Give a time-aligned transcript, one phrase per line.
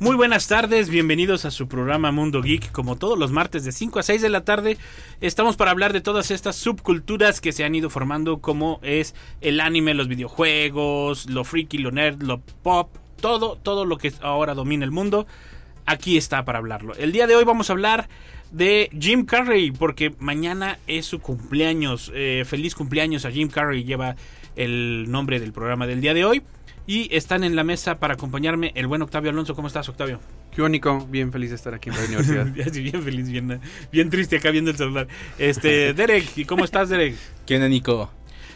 [0.00, 2.70] Muy buenas tardes, bienvenidos a su programa Mundo Geek.
[2.70, 4.78] Como todos los martes de 5 a 6 de la tarde,
[5.20, 9.58] estamos para hablar de todas estas subculturas que se han ido formando, como es el
[9.58, 14.84] anime, los videojuegos, lo freaky, lo nerd, lo pop, todo, todo lo que ahora domina
[14.84, 15.26] el mundo.
[15.84, 16.94] Aquí está para hablarlo.
[16.94, 18.08] El día de hoy vamos a hablar
[18.52, 22.12] de Jim Carrey, porque mañana es su cumpleaños.
[22.14, 24.14] Eh, feliz cumpleaños a Jim Carrey, lleva
[24.54, 26.42] el nombre del programa del día de hoy.
[26.88, 29.54] Y están en la mesa para acompañarme el buen Octavio Alonso.
[29.54, 30.20] ¿Cómo estás, Octavio?
[30.50, 32.46] Qué único, bien feliz de estar aquí en la universidad.
[32.72, 33.60] bien feliz, bien,
[33.92, 35.06] bien triste acá viendo el celular.
[35.36, 37.14] Este, Derek, ¿y cómo estás, Derek?
[37.46, 38.10] ¿Quién es Nico?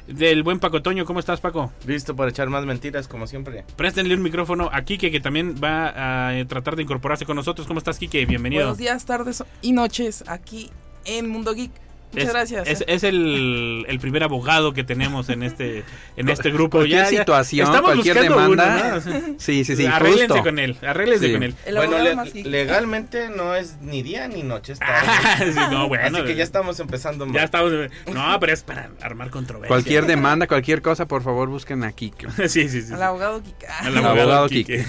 [0.07, 1.75] Del buen Paco Toño, ¿cómo estás, Paco?
[1.87, 3.67] Listo para echar más mentiras, como siempre.
[3.77, 7.67] Préstenle un micrófono a Kike, que también va a tratar de incorporarse con nosotros.
[7.67, 8.25] ¿Cómo estás, Kike?
[8.25, 8.63] Bienvenido.
[8.63, 10.71] Buenos días, tardes y noches aquí
[11.05, 11.82] en Mundo Geek.
[12.13, 12.69] Muchas es, gracias.
[12.69, 15.83] Es, es el, el, primer abogado que tenemos en este
[16.17, 16.79] en este grupo.
[16.79, 19.01] Cualquier ya, situación, estamos cualquier demanda.
[19.05, 19.35] Uno, ¿no?
[19.39, 19.87] Sí, sí, sí.
[19.87, 20.43] Arréglense justo.
[20.45, 21.33] con él, arréglense Sí.
[21.33, 21.55] con él.
[21.65, 24.75] El bueno, le- legalmente no es ni día ni noche.
[24.75, 27.35] Está Ah, sí, no, bueno, Así que ya estamos empezando mal.
[27.35, 27.73] ya estamos.
[28.13, 29.69] No, pero es para armar controversia.
[29.69, 32.13] Cualquier demanda, cualquier cosa, por favor, busquen aquí.
[32.49, 32.93] sí, sí, sí.
[32.93, 33.43] Al abogado.
[33.69, 34.85] Ah, Al abogado Quique.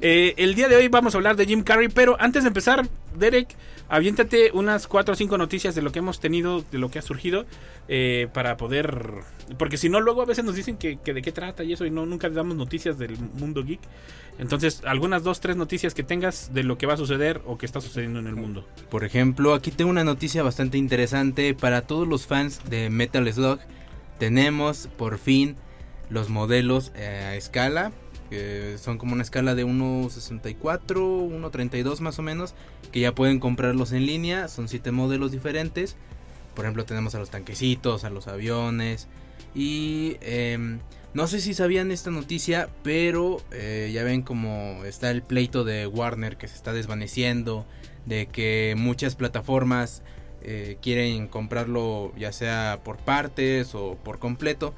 [0.00, 2.86] Eh, el día de hoy vamos a hablar de Jim Carrey, pero antes de empezar,
[3.16, 3.48] Derek,
[3.88, 7.02] aviéntate unas cuatro o cinco noticias de lo que hemos tenido, de lo que ha
[7.02, 7.46] surgido,
[7.88, 9.22] eh, para poder...
[9.58, 11.90] Porque si no, luego a veces nos dicen que, de qué trata y eso, y
[11.90, 13.80] no nunca damos noticias del mundo geek.
[14.38, 17.66] Entonces, algunas dos, tres noticias que tengas de lo que va a suceder o que
[17.66, 18.66] está sucediendo en el mundo.
[18.90, 23.58] Por ejemplo, aquí tengo una noticia bastante interesante para todos los fans de Metal Slug.
[24.18, 25.56] Tenemos por fin
[26.10, 27.92] los modelos eh, a escala,
[28.28, 32.54] que son como una escala de 1.64, 1.32 más o menos,
[32.92, 34.48] que ya pueden comprarlos en línea.
[34.48, 35.96] Son siete modelos diferentes.
[36.54, 39.08] Por ejemplo, tenemos a los tanquecitos, a los aviones.
[39.54, 40.80] Y em,
[41.14, 45.86] no sé si sabían esta noticia, pero eh, ya ven como está el pleito de
[45.86, 47.66] Warner que se está desvaneciendo,
[48.06, 50.02] de que muchas plataformas
[50.42, 54.74] eh, quieren comprarlo ya sea por partes o por completo.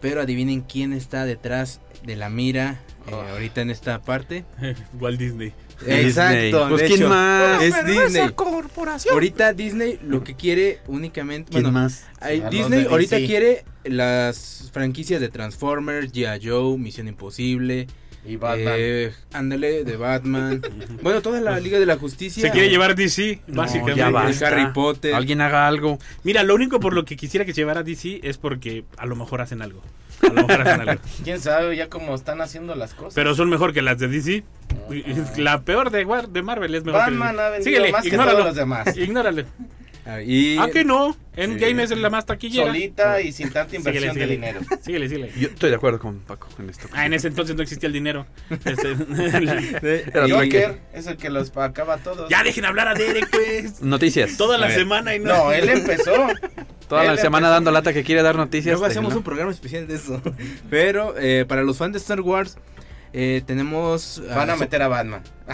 [0.00, 3.32] Pero adivinen quién está detrás de la mira eh, Ah.
[3.32, 4.44] ahorita en esta parte.
[5.00, 5.52] Walt Disney.
[5.86, 6.66] Exacto.
[6.68, 7.62] Pues quién hecho, más.
[7.62, 8.06] Es Disney.
[8.22, 9.14] esa corporación.
[9.14, 11.50] Ahorita Disney lo que quiere únicamente...
[11.50, 12.04] ¿Quién bueno, más?
[12.20, 13.26] hay- Disney ahorita DC.
[13.26, 16.40] quiere las franquicias de Transformers, G.I.
[16.46, 17.88] Joe, Misión Imposible,
[18.24, 18.74] Y Batman.
[18.76, 20.62] eh, ándale, de Batman.
[21.02, 22.40] bueno, toda la Liga de la Justicia.
[22.42, 23.98] Se quiere llevar DC, No, básicamente.
[23.98, 24.46] ya basta.
[24.48, 25.14] Harry Potter.
[25.14, 25.98] Alguien haga algo.
[26.22, 29.16] Mira, lo único por lo que quisiera que se llevara DC es porque a lo
[29.16, 29.82] mejor hacen algo.
[30.22, 31.02] A lo mejor hacen algo.
[31.24, 33.14] ¿Quién sabe ya cómo están haciendo las cosas?
[33.14, 34.44] Pero son mejor que las de DC.
[35.38, 38.08] La peor de, War- de Marvel es mejor Batman que ha vendido Síguele, más que
[38.08, 38.32] ignóralo.
[38.38, 38.96] todos los demás.
[38.96, 39.46] Ignórale.
[40.04, 41.16] Ah, y Ah, que no.
[41.36, 41.94] Endgame Sí.
[41.94, 42.66] es la más taquillera.
[42.66, 44.32] Solita y sin tanta Síguele, inversión de síguele.
[44.32, 44.60] dinero.
[44.82, 45.32] Síguele, síguele.
[45.38, 46.88] Yo estoy de acuerdo con Paco en esto.
[46.92, 48.26] Ah, en ese entonces no existía el dinero.
[48.50, 48.94] Este,
[50.30, 52.28] Joker es el que los acaba a todos.
[52.28, 53.80] ya dejen hablar a Derek, pues.
[53.80, 54.36] Noticias.
[54.36, 55.32] Toda la semana y no.
[55.44, 56.12] No, él empezó.
[56.88, 57.52] Toda la semana empezó.
[57.54, 58.72] dando lata que quiere dar noticias.
[58.72, 60.20] luego hacemos un programa especial de eso.
[60.68, 62.58] Pero eh, para los fans de Star Wars,
[63.12, 64.22] eh, tenemos...
[64.28, 65.22] Van a ah, meter a Batman.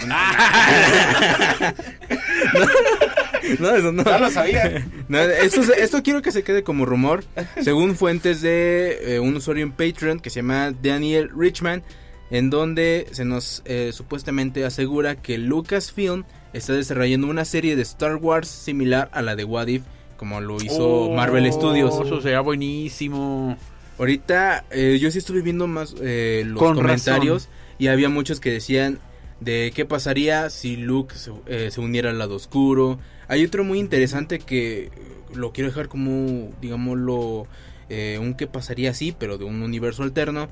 [3.58, 4.04] No, eso no.
[4.04, 4.86] Ya lo sabía.
[5.08, 7.24] No, esto, se- esto quiero que se quede como rumor.
[7.60, 11.82] Según fuentes de eh, un usuario en Patreon que se llama Daniel Richman,
[12.30, 18.16] en donde se nos eh, supuestamente asegura que Lucasfilm está desarrollando una serie de Star
[18.16, 19.82] Wars similar a la de What If,
[20.16, 21.94] como lo hizo Oh, Marvel Studios.
[22.04, 23.56] Eso sería buenísimo.
[23.98, 27.48] Ahorita eh, yo sí estuve viendo más eh, los Con comentarios
[27.78, 28.98] y había muchos que decían
[29.40, 32.98] de qué pasaría si Luke se, eh, se uniera al lado oscuro.
[33.28, 34.90] Hay otro muy interesante que
[35.34, 37.46] lo quiero dejar como, digámoslo,
[37.88, 40.48] eh, un qué pasaría si, pero de un universo alterno.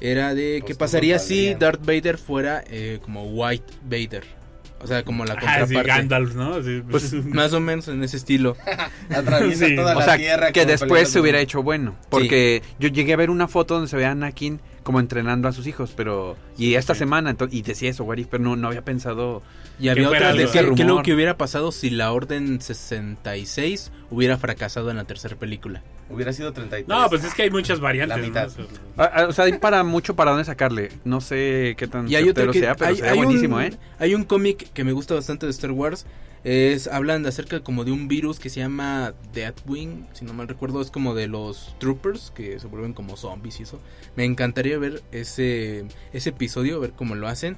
[0.00, 1.54] Era de qué pasaría si.
[1.54, 4.24] Darth Vader fuera eh, como White Vader.
[4.80, 5.88] O sea, como la Ah, sí, contraparte.
[5.88, 6.62] Gandalf, ¿no?
[6.62, 8.56] Sí, Pues más o menos en ese estilo.
[9.10, 9.74] Atraviesa Sí.
[9.76, 10.52] toda O la sea, tierra.
[10.52, 11.96] que después se hubiera hecho bueno.
[12.10, 15.52] Porque yo llegué a ver una foto donde se ve a Anakin como entrenando a
[15.52, 16.36] sus hijos, pero...
[16.56, 17.00] Y esta Sí.
[17.00, 19.42] semana, y decía eso, What If, pero no, no había pensado...
[19.80, 24.38] Y había otra de que, que lo que hubiera pasado si la Orden 66 hubiera
[24.38, 25.82] fracasado en la tercera película.
[26.10, 26.88] Hubiera sido 33.
[26.88, 28.16] No, pues es que hay muchas variantes.
[28.18, 28.50] La mitad.
[28.58, 28.66] ¿no?
[28.96, 30.88] Ah, ah, o sea, hay para mucho para dónde sacarle.
[31.04, 33.56] No sé qué tan Y hay otro certero que sea, pero hay, sería hay buenísimo,
[33.56, 33.70] un, ¿eh?
[33.98, 36.06] Hay un cómic que me gusta bastante de Star Wars.
[36.44, 40.80] Es hablan acerca como de un virus que se llama Deathwing, si no mal recuerdo,
[40.80, 43.80] es como de los troopers que se vuelven como zombies y eso.
[44.14, 47.56] Me encantaría ver ese ese episodio, ver cómo lo hacen.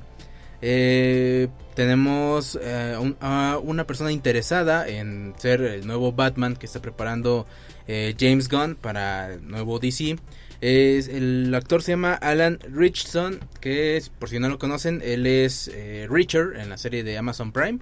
[0.62, 6.80] Eh, tenemos eh, un- a una persona interesada en ser el nuevo Batman que está
[6.82, 7.46] preparando
[7.88, 10.16] eh, James Gunn para el nuevo DC.
[10.60, 15.26] Es, el actor se llama Alan Richardson, que es, por si no lo conocen, él
[15.26, 17.78] es eh, Richard en la serie de Amazon Prime.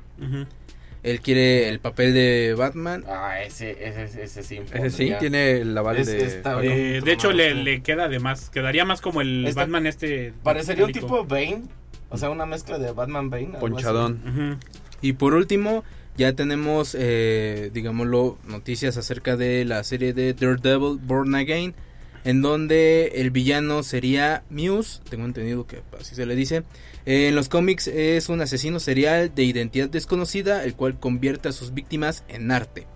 [1.04, 3.04] Él quiere el papel de Batman.
[3.08, 4.60] Ah, ese, ese, ese sí.
[4.72, 6.24] Ese sí, tiene el aval Es- de...
[6.26, 8.50] está- Eh, de hecho, le, le queda de más.
[8.50, 10.32] Quedaría más como el Batman este.
[10.42, 11.62] Parecería un tipo Bane.
[12.10, 13.58] O sea, una mezcla de Batman Bane.
[13.60, 14.58] Ponchadón.
[15.00, 15.84] Y por último,
[16.18, 21.74] ya tenemos, eh, digámoslo, noticias acerca de la serie de Daredevil Born Again,
[22.24, 26.64] en donde el villano sería Muse, tengo entendido que así se le dice.
[27.06, 31.52] Eh, en los cómics es un asesino serial de identidad desconocida, el cual convierte a
[31.52, 32.86] sus víctimas en arte.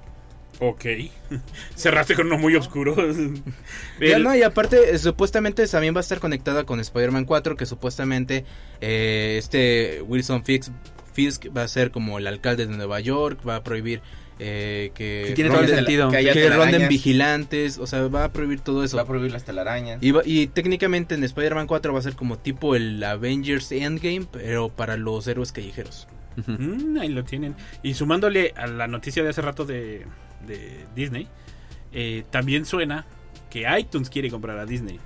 [0.58, 0.84] Ok.
[1.76, 2.96] Cerraste con uno muy oscuro.
[4.00, 7.66] Ya no, y aparte, eh, supuestamente también va a estar conectada con Spider-Man 4, que
[7.66, 8.44] supuestamente
[8.80, 10.72] eh, este Wilson Fisk,
[11.12, 14.00] Fisk va a ser como el alcalde de Nueva York, va a prohibir
[14.38, 16.10] eh, que, Sí, tiene todo el ronden- sentido.
[16.10, 18.96] que ronden vigilantes, o sea, va a prohibir todo eso.
[18.96, 19.98] Va a prohibir las telarañas.
[20.02, 24.26] Y, va- y técnicamente en Spider-Man 4 va a ser como tipo el Avengers Endgame,
[24.32, 26.08] pero para los héroes callejeros.
[26.46, 27.54] Mm, ahí lo tienen.
[27.82, 30.06] Y sumándole a la noticia de hace rato de,
[30.46, 31.28] de Disney,
[31.92, 33.06] eh, también suena
[33.50, 34.98] que iTunes quiere comprar a Disney.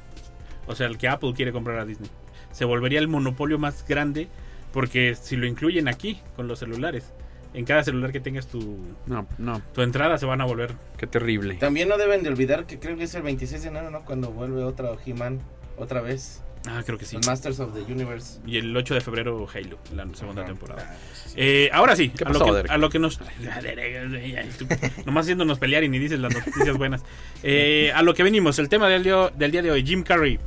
[0.68, 2.08] O sea, el que Apple quiere comprar a Disney.
[2.52, 4.28] Se volvería el monopolio más grande
[4.76, 7.10] porque si lo incluyen aquí con los celulares,
[7.54, 8.76] en cada celular que tengas tu,
[9.06, 10.74] No, no, tu entrada se van a volver.
[10.98, 11.54] qué terrible.
[11.54, 14.04] También no deben de olvidar que creo que es el 26 de enero, ¿no?
[14.04, 15.40] Cuando vuelve otra He-Man,
[15.78, 16.42] otra vez.
[16.68, 17.16] Ah, creo que sí.
[17.16, 18.38] Los Masters of the Universe.
[18.46, 20.50] Y el 8 de febrero Halo, la segunda Ajá.
[20.50, 20.90] temporada.
[20.94, 20.96] Ah.
[21.36, 22.70] Eh, ahora sí, ¿Qué a, lo pasó, que, Derek?
[22.70, 23.18] a lo que nos...
[25.06, 27.02] Nomás haciéndonos pelear y ni dices las noticias buenas.
[27.42, 30.38] Eh, a lo que venimos, el tema del día, del día de hoy, Jim Carrey.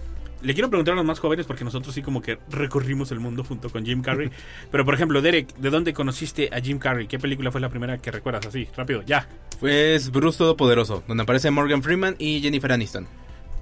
[0.41, 3.44] Le quiero preguntar a los más jóvenes porque nosotros sí como que recorrimos el mundo
[3.44, 4.30] junto con Jim Carrey.
[4.71, 7.07] Pero por ejemplo, Derek, ¿de dónde conociste a Jim Carrey?
[7.07, 8.68] ¿Qué película fue la primera que recuerdas así?
[8.75, 9.27] Rápido, ya.
[9.59, 13.06] Pues Bruce Todopoderoso, donde aparece Morgan Freeman y Jennifer Aniston.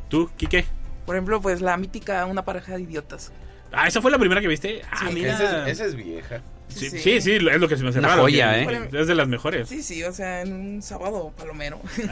[0.10, 0.66] ¿Tú, Quique?
[1.06, 3.32] Por ejemplo, pues la mítica Una pareja de idiotas.
[3.72, 4.82] Ah, ¿esa fue la primera que viste?
[4.92, 5.14] Ah, Sí.
[5.16, 5.34] mira.
[5.34, 6.42] Esa es, esa es vieja.
[6.70, 8.90] Sí, Sí, sí, es lo que se me hace Una raro, joya, que- ¿eh?
[9.02, 9.68] Es de las mejores.
[9.70, 11.80] Sí, sí, o sea, en un sábado palomero.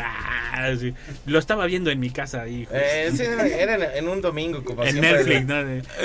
[0.57, 0.93] Ah, sí.
[1.25, 2.65] Lo estaba viendo en mi casa ahí.
[2.71, 5.01] Eh, sí, era en, en un domingo, como en.
[5.01, 5.55] Netflix, ¿no?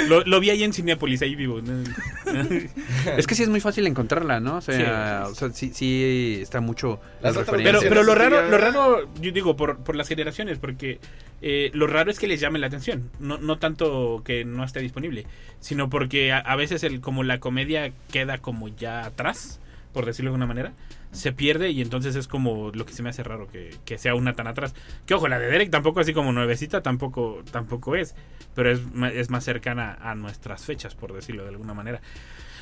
[0.09, 1.61] Lo, lo vi ahí en Cinepolis, ahí vivo.
[1.63, 1.85] ¿no?
[3.17, 4.57] Es que sí es muy fácil encontrarla, ¿no?
[4.57, 5.31] O sea, Sí.
[5.31, 9.57] o sea, sí, sí está mucho Las Pero, pero lo raro, lo raro, yo digo,
[9.57, 10.99] por, por las generaciones, porque
[11.43, 13.11] eh, lo raro es que les llame la atención.
[13.19, 15.27] No, no tanto que no esté disponible,
[15.61, 19.61] sino porque a, veces el, como la comedia queda como ya atrás,
[19.93, 20.73] por decirlo de alguna manera,
[21.13, 24.15] se pierde y entonces es como lo que se me hace raro que, que sea
[24.15, 24.75] una tan atrás.
[25.07, 28.15] Que ojo, la de Derek tampoco así como nuevecita, tampoco, tampoco es,
[28.55, 28.81] pero es,
[29.15, 32.01] es más cercana a nuestras fechas, por decirlo de alguna manera.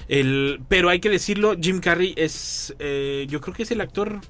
[0.09, 4.21] El, pero hay que decirlo, Jim Carrey es, eh, yo creo que es el actor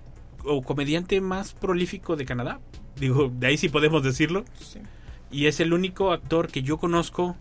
[0.49, 2.61] o comediante más prolífico de Canadá.
[2.97, 4.45] Digo, de ahí sí podemos decirlo.
[4.61, 4.81] Sí.
[5.31, 7.37] Y es el único actor que yo conozco,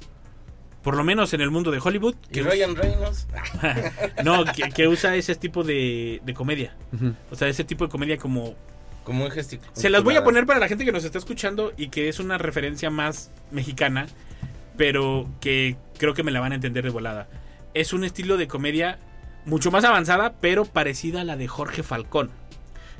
[0.83, 3.27] por lo menos en el mundo de Hollywood, Y que, Ryan Reynolds.
[4.23, 6.75] no, que, que usa ese tipo de, de comedia.
[7.31, 8.55] O sea, ese tipo de comedia como...
[9.03, 9.63] Como un gestico.
[9.71, 12.19] Se las voy a poner para la gente que nos está escuchando y que es
[12.19, 14.07] una referencia más mexicana,
[14.75, 17.29] pero que creo que me la van a entender de volada.
[17.73, 18.99] Es un estilo de comedia
[19.45, 22.31] mucho más avanzada, pero parecida a la de Jorge Falcón.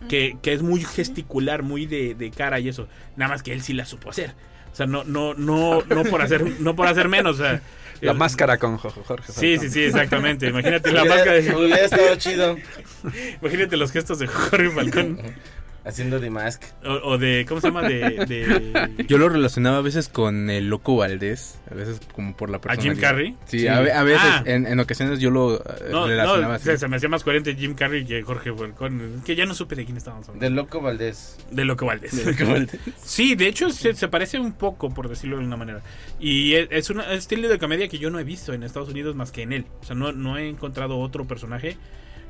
[0.10, 2.88] Que, que es muy gesticular, muy de, de cara y eso.
[3.16, 4.34] Nada más que él sí la supo hacer.
[4.72, 7.40] O sea, no, no, no, no por hacer, no por hacer menos.
[7.40, 7.62] o sea,
[8.02, 9.32] La el- máscara con Jo- Jorge.
[9.34, 9.60] Sí, Falcón.
[9.60, 10.48] sí, sí, exactamente.
[10.48, 12.56] Imagínate la máscara de, Hubiera estado chido.
[13.42, 15.20] imagínate los gestos de Jorge Falcón.
[15.88, 16.64] Haciendo de mask.
[16.86, 17.88] O, o de, ¿cómo se llama?
[17.88, 22.50] De, de- Yo lo relacionaba a veces con el Loco Valdés, a veces como por
[22.50, 22.82] la ¿A persona.
[22.92, 23.36] Jim Carrey?
[23.46, 23.68] Sí, Sí.
[23.68, 24.44] A, ve- a veces, Ah.
[24.46, 26.66] en, en ocasiones yo lo eh, No, relacionaba no así.
[26.66, 29.22] se, se me hacía más coherente Jim Carrey que Jorge Falcón.
[29.26, 30.44] Que ya no supe de quién estábamos hablando.
[30.44, 31.38] Del Loco Valdés.
[31.52, 32.16] De Loco Valdés.
[32.26, 32.80] De Loco Valdés.
[33.04, 35.82] Sí, de hecho se, se parece un poco, por decirlo de una manera.
[36.20, 39.16] Y es, es un estilo de comedia que yo no he visto en Estados Unidos
[39.16, 39.66] más que en él.
[39.82, 41.78] O sea, no, no he encontrado otro personaje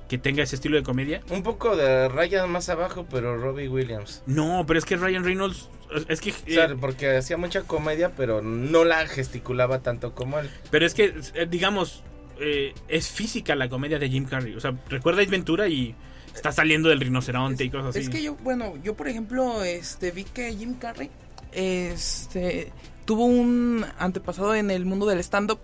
[0.08, 1.22] que tenga ese estilo de comedia.
[1.30, 4.24] Un poco de raya más abajo, pero Robbie Williams.
[4.26, 5.70] No, pero es que Ryan Reynolds...
[6.08, 6.32] Es que...
[6.32, 10.50] O sea, porque hacía mucha comedia, pero no la gesticulaba tanto como él.
[10.72, 12.04] Pero es que, eh, digamos,
[12.40, 14.56] eh, es física la comedia de Jim Carrey.
[14.56, 15.96] O sea, recuerda Ace Ventura y
[16.34, 18.00] está saliendo del rinoceronte y cosas así.
[18.00, 21.10] Es que yo, bueno, yo por ejemplo, este, vi que Jim Carrey,
[21.52, 22.72] este,
[23.06, 25.60] tuvo un antepasado en el mundo del stand-up.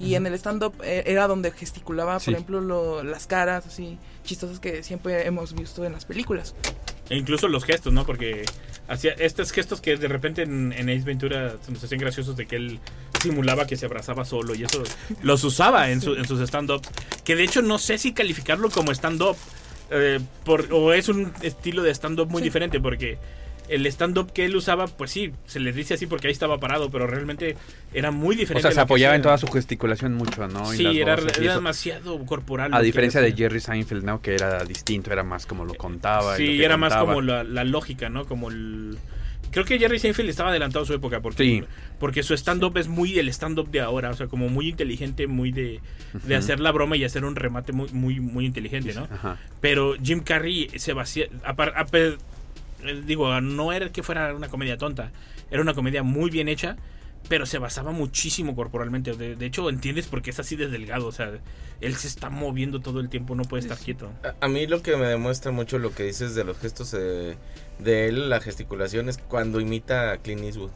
[0.00, 2.26] Y en el stand-up eh, era donde gesticulaba, Sí.
[2.26, 6.54] por ejemplo, lo- las caras así chistosas que siempre hemos visto en las películas.
[7.10, 8.04] E incluso los gestos, ¿no?
[8.04, 8.44] Porque
[8.86, 12.46] hacía estos gestos que de repente en, en Ace Ventura se nos hacían graciosos de
[12.46, 12.78] que él
[13.22, 14.82] simulaba que se abrazaba solo y eso
[15.22, 16.82] los usaba en, su- en sus stand-up.
[17.24, 19.36] Que de hecho no sé si calificarlo como stand-up
[19.90, 23.18] eh, por- o es un estilo de stand-up muy diferente porque
[23.68, 26.90] el stand-up que él usaba, pues sí, se les dice así porque ahí estaba parado,
[26.90, 27.56] pero realmente
[27.92, 28.62] era muy O diferente.
[28.62, 30.72] sea, a se apoyaba en toda su gesticulación mucho, ¿no?
[30.74, 32.72] Y Sí, era, demasiado corporal.
[32.74, 33.32] A diferencia de.
[33.32, 34.20] Jerry Seinfeld, ¿no?
[34.22, 36.38] Que era distinto, era más como lo contaba.
[36.40, 38.24] y lo Sí, era más como la, la lógica, ¿no?
[38.26, 38.98] Como el...
[39.50, 41.64] Creo que Jerry Seinfeld estaba adelantado a su época porque, Sí.
[41.98, 45.52] porque su stand-up es muy el stand-up de ahora, o sea, como muy inteligente, muy
[45.52, 45.80] de,
[46.24, 49.08] de hacer la broma y hacer un remate muy muy muy inteligente, ¿no?
[49.10, 49.38] Ajá.
[49.62, 51.28] Pero Jim Carrey se vacía...
[53.04, 55.12] digo, no era que fuera una comedia tonta,
[55.50, 56.76] era una comedia muy bien hecha,
[57.28, 59.12] pero se basaba muchísimo corporalmente.
[59.14, 61.32] De, de hecho, entiendes por qué es así de delgado, o sea,
[61.80, 64.10] él se está moviendo todo el tiempo, no puede estar quieto.
[64.22, 67.36] A, a mí lo que me demuestra mucho lo que dices de los gestos eh,
[67.78, 70.70] de él, la gesticulación, es cuando imita a Clint Eastwood.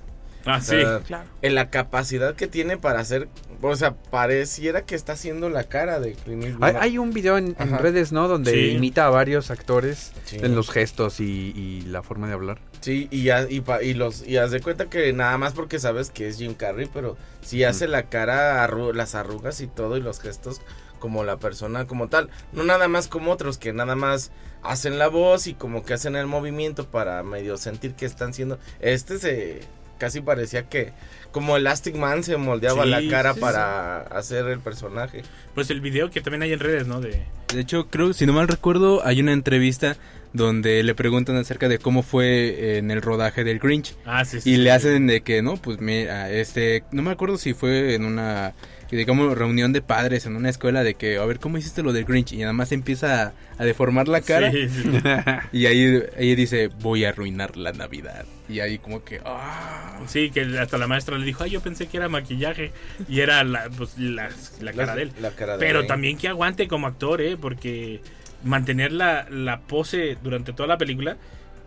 [0.45, 1.05] Ah, O sea, sí.
[1.07, 1.25] Claro.
[1.43, 3.29] En la capacidad que tiene para hacer,
[3.61, 6.77] o sea, pareciera que está haciendo la cara de Clint Eastwood.
[6.81, 8.29] Hay, un video en, redes, ¿no?
[8.29, 8.71] Donde Sí.
[8.73, 10.39] imita a varios actores Sí.
[10.41, 12.59] en los gestos y, y la forma de hablar.
[12.81, 15.79] Sí, y, ya- y, pa- y los y haz de cuenta que nada más porque
[15.79, 19.97] sabes que es Jim Carrey, pero si hace la cara, arru- las arrugas y todo
[19.97, 20.61] y los gestos
[20.99, 24.31] como la persona como tal, no nada más como otros que nada más
[24.63, 28.59] hacen la voz y como que hacen el movimiento para medio sentir que están siendo
[28.81, 29.61] este se
[30.03, 30.91] casi parecía que
[31.31, 35.23] como Elastic Man se moldeaba Sí, la cara sí, para hacer el personaje.
[35.55, 37.01] Pues el video que también hay en redes, ¿no?
[37.01, 37.23] De...
[37.55, 39.97] De hecho, creo, si no mal recuerdo, hay una entrevista
[40.33, 43.95] donde le preguntan acerca de cómo fue en el rodaje del Grinch.
[44.05, 44.51] Ah, sí, sí.
[44.51, 44.77] Y sí, le sí.
[44.77, 48.55] hacen de que, no, pues mira, este, no me acuerdo si fue en una,
[48.97, 52.05] digamos, reunión de padres en una escuela de que, a ver, ¿cómo hiciste lo del
[52.05, 52.33] Grinch?
[52.33, 54.51] Y nada más empieza a, a deformar la cara.
[54.53, 54.83] Sí, sí.
[55.53, 58.25] Y ahí ella dice, voy a arruinar la Navidad.
[58.49, 59.99] Y ahí como que, ah.
[60.07, 62.73] Sí, que hasta la maestra le dijo, ay, yo pensé que era maquillaje.
[63.09, 64.29] Y era la, pues, la,
[64.61, 65.13] la cara La- de él.
[65.21, 65.87] la cara de Pero él.
[65.87, 67.37] también que aguante como actor, ¿eh?
[67.41, 68.01] Porque
[68.45, 71.17] mantener la, la pose durante toda la película.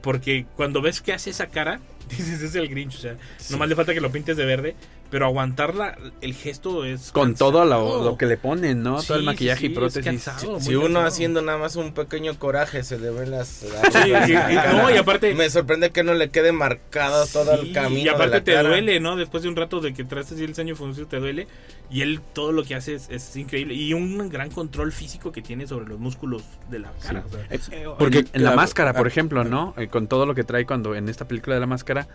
[0.02, 1.80] Porque cuando ves que hace esa cara,
[2.10, 2.96] dices, es el Grinch.
[2.96, 3.16] O sea,
[3.50, 4.76] nomás le falta que lo pintes de verde.
[5.12, 7.12] Pero aguantarla, el gesto es.
[7.12, 7.52] Con cansado.
[7.52, 9.00] todo lo, lo que le ponen, ¿no?
[9.02, 10.04] Sí, todo el maquillaje sí, y es prótesis.
[10.04, 11.06] cansado, Si uno cansado.
[11.06, 15.34] haciendo nada más un pequeño coraje se le ven las, las la no, y aparte-
[15.36, 18.54] me sorprende que no le quede marcado todo el camino Y aparte de la te
[18.56, 18.70] cara.
[18.70, 19.16] duele, ¿no?
[19.16, 21.48] Después de un rato de que traes así el ceño fruncido te duele.
[21.92, 23.76] Y él todo lo que hace es, es increíble.
[23.76, 27.24] Y un gran control físico que tiene sobre los músculos de la cara.
[27.28, 29.76] o sea, Eh, eh, Porque en la máscara, por ah, ejemplo, ¿no?
[29.78, 32.08] Eh, con todo lo que trae cuando en esta película de la máscara,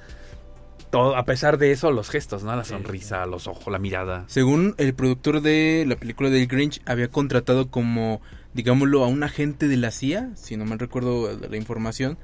[0.91, 2.55] todo, a pesar de eso, los gestos, ¿no?
[2.57, 2.71] La Sí.
[2.71, 4.25] sonrisa, los ojos, la mirada.
[4.27, 8.21] Según el productor de la película del Grinch, había contratado como,
[8.55, 12.19] digámoslo, a un agente de la CIA, si no mal recuerdo la información,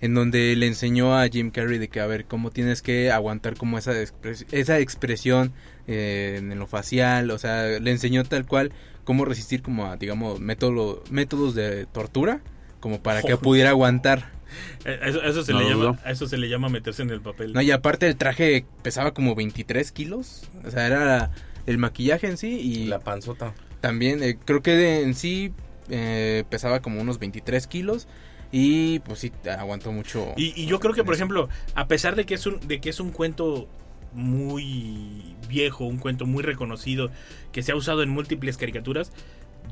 [0.00, 3.56] en donde le enseñó a Jim Carrey de que, a ver, cómo tienes que aguantar
[3.56, 5.52] como esa, expres- esa expresión
[5.86, 8.72] eh, en lo facial, o sea, le enseñó tal cual
[9.04, 12.40] cómo resistir como a, digamos, método, métodos de tortura,
[12.80, 14.35] como para que pudiera aguantar.
[14.84, 17.52] eso, eso se No le llama, eso se le llama meterse en el papel.
[17.52, 21.30] No, y aparte el traje pesaba como 23 kilos, o sea, era
[21.66, 22.84] el maquillaje en sí y...
[22.86, 23.54] La panzota.
[23.80, 25.52] También eh, creo que de- en sí
[25.90, 28.08] eh, pesaba como unos 23 kilos
[28.52, 30.32] y pues sí aguantó mucho.
[30.36, 31.22] Y, y yo creo que, por eso.
[31.24, 33.68] ejemplo, a pesar de que es un, de que es un cuento
[34.12, 37.10] muy viejo, un cuento muy reconocido,
[37.52, 39.12] que se ha usado en múltiples caricaturas,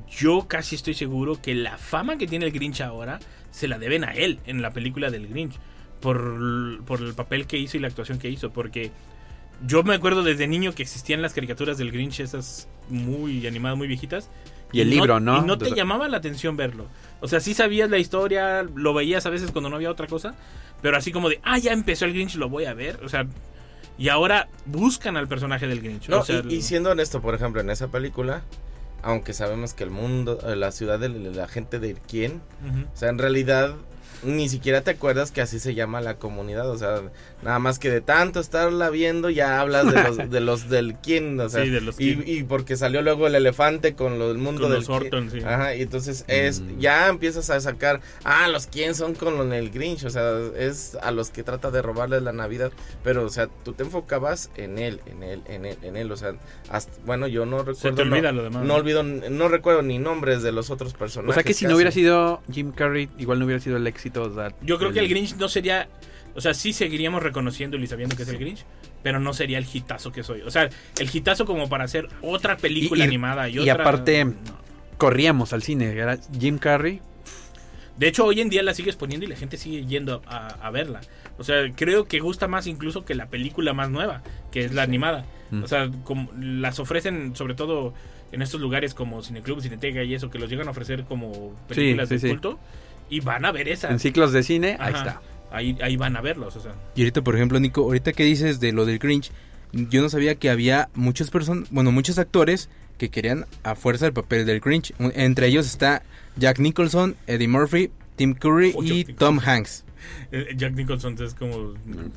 [0.09, 3.21] yo casi estoy seguro que la fama que tiene el Grinch ahora
[3.51, 5.55] se la deben a él en la película del Grinch.
[6.01, 8.53] Por, por el papel que hizo y la actuación que hizo.
[8.53, 8.91] Porque
[9.67, 13.89] yo me acuerdo desde niño que existían las caricaturas del Grinch, esas muy animadas, muy
[13.89, 14.29] viejitas.
[14.73, 15.39] Y el libro, ¿no?
[15.39, 16.89] Y no te llamaba la atención verlo.
[17.21, 20.35] O sea, sí sabías la historia, lo veías a veces cuando no había otra cosa,
[20.83, 23.01] pero así como de, ah, ya empezó el Grinch, lo voy a ver.
[23.05, 23.27] O sea,
[23.97, 26.09] y ahora buscan al personaje del Grinch.
[26.09, 28.43] No, o sea, y, y siendo honesto, por ejemplo, en esa película,
[29.05, 32.41] aunque sabemos que el mundo, eh, la ciudad de la gente de Irquien,
[32.93, 33.75] o sea, en realidad
[34.23, 37.03] ni siquiera te acuerdas que así se llama la comunidad, o sea,
[37.43, 41.39] nada más que de tanto estarla viendo ya hablas de los, de los del quién,
[41.41, 44.39] o sea, Sí, de los y, y porque salió luego el elefante con lo del
[44.39, 45.03] mundo Con del los quién.
[45.15, 45.39] Orton, sí.
[45.45, 46.79] Ajá, y entonces es, Mm.
[46.81, 50.97] ya empiezas a sacar, ah, los quién son con lo del Grinch, o sea, es
[51.03, 54.79] a los que trata de robarles la Navidad, pero, o sea, tú te enfocabas en
[54.79, 56.35] él, en él, en él, en él, o sea,
[56.71, 57.97] hasta, bueno, yo no recuerdo.
[57.97, 58.75] te olvida no, lo demás, No ¿no?
[58.75, 61.31] olvido, no recuerdo ni nombres de los otros personajes.
[61.31, 64.23] O sea que si no hubiera sido Jim Carrey, igual no hubiera sido el éxito.
[64.25, 65.89] o sea, Yo creo que el Grinch no sería.
[66.37, 68.65] O sea, sí seguiríamos reconociéndolo y sabiendo que es el Grinch,
[69.05, 70.41] pero no sería el hitazo que soy.
[70.43, 73.75] O sea, el hitazo como para hacer otra película Y- y- animada y, y otra.
[73.85, 74.35] aparte- no.
[74.99, 75.91] Corríamos al cine.
[75.91, 77.01] Era Jim Carrey.
[77.97, 80.71] De hecho, hoy en día la sigues poniendo y la gente sigue yendo a, a
[80.71, 81.01] verla.
[81.39, 84.83] O sea, creo que gusta más incluso que la película más nueva, que es la
[84.83, 85.25] animada.
[85.51, 85.63] Mm.
[85.63, 87.95] O sea, como las ofrecen sobre todo
[88.33, 92.09] en estos lugares como Cineclub, Cineteca y eso, que los llegan a ofrecer como películas
[92.09, 92.29] sí, de sí.
[92.31, 92.59] culto.
[93.11, 93.91] Y van a ver esa.
[93.91, 95.21] En ciclos de cine, ahí está.
[95.51, 96.73] Ahí, ahí van a verlos, o sea.
[96.97, 99.31] Y ahorita, por ejemplo, Nico, ahorita que dices de lo del Grinch,
[99.73, 102.69] yo no sabía que había muchas personas, bueno, muchos actores
[102.99, 104.93] que querían a fuerza el papel del Grinch.
[104.99, 106.03] Un- Entre ellos está
[106.37, 109.84] Jack Nicholson, Eddie Murphy, Tim Curry Oh, y Tom Hanks.
[110.33, 111.75] Eh, Jack Nicholson es como.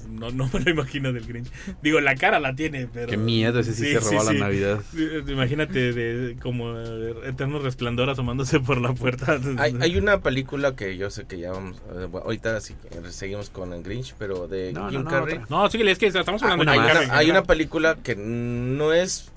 [0.09, 1.51] No, no me lo imagino del Grinch.
[1.83, 3.07] Digo, la cara la tiene, pero.
[3.09, 4.81] Qué miedo, ese sí se robó la Navidad.
[4.97, 9.39] Eh, Imagínate de, como eh, eterno resplandor asomándose por la puerta.
[9.57, 13.49] Hay, hay una película que yo sé que ya vamos, bueno, ahorita sí que seguimos
[13.49, 15.35] con el Grinch, pero de No, Jim no, no, Carrey.
[15.35, 15.47] otra.
[15.49, 16.87] No, sí, es que estamos hablando de Jim.
[16.87, 17.07] Carrey.
[17.11, 19.31] Hay una película que no es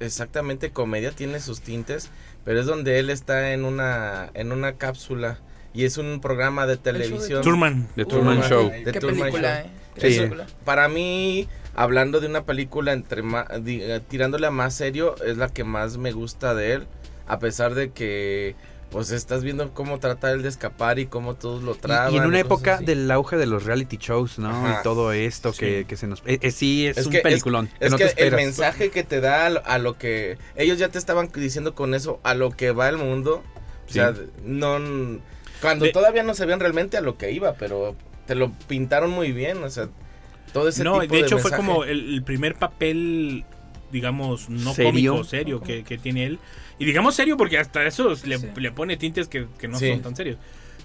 [0.00, 2.10] exactamente comedia, tiene sus tintes,
[2.44, 5.38] pero es donde él está en una en una cápsula
[5.76, 7.42] y es un programa de televisión.
[7.42, 7.86] Turman.
[7.96, 8.48] The Truman Truman.
[8.48, 8.84] Show.
[8.84, 9.70] The película, Show.
[9.96, 10.10] eh.
[10.10, 10.20] Sí.
[10.64, 13.22] Para mí, hablando de una película entre
[13.66, 16.86] eh, tirándole a más serio, es la que más me gusta de él,
[17.26, 18.54] a pesar de que
[18.90, 22.14] pues estás viendo cómo trata él de escapar y cómo todos lo Y- traban.
[22.14, 22.84] Y, en una época así.
[22.84, 24.48] del auge de los reality shows, ¿no?
[24.48, 24.78] Ajá.
[24.80, 25.84] Y todo esto que, Sí.
[25.86, 26.22] que se nos...
[26.24, 27.66] eh, eh, sí, es, Es un que- es- peliculón.
[27.66, 30.78] que Es no que el mensaje que te da a lo, a lo que ellos
[30.78, 33.94] ya te estaban diciendo con eso, a lo que va el mundo, o Sí.
[33.94, 34.14] sea,
[34.44, 34.78] no
[35.60, 37.96] cuando De- todavía no sabían realmente a lo que iba, pero
[38.26, 39.88] te lo pintaron muy bien, o sea,
[40.52, 43.44] todo ese No, tipo de hecho fue como el, el primer papel,
[43.92, 45.12] digamos, no ¿Serio?
[45.12, 46.38] cómico, serio que, que tiene él.
[46.78, 48.46] Y digamos serio porque hasta eso le, Sí.
[48.56, 49.90] le pone tintes que, que no Sí.
[49.90, 50.38] son tan serios.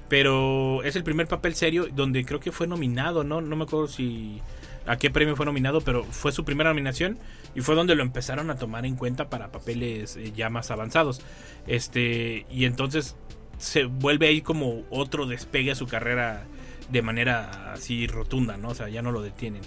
[0.07, 3.39] Pero es el primer papel serio donde creo que fue nominado, ¿no?
[3.41, 4.41] No me acuerdo si
[4.85, 7.17] a qué premio fue nominado, pero fue su primera nominación
[7.55, 11.21] y fue donde lo empezaron a tomar en cuenta para papeles eh, ya más avanzados.
[11.67, 13.15] Este, y entonces
[13.61, 16.43] se vuelve ahí como otro despegue a su carrera
[16.91, 18.69] de manera así rotunda, ¿no?
[18.69, 19.61] O sea, ya no lo detienen.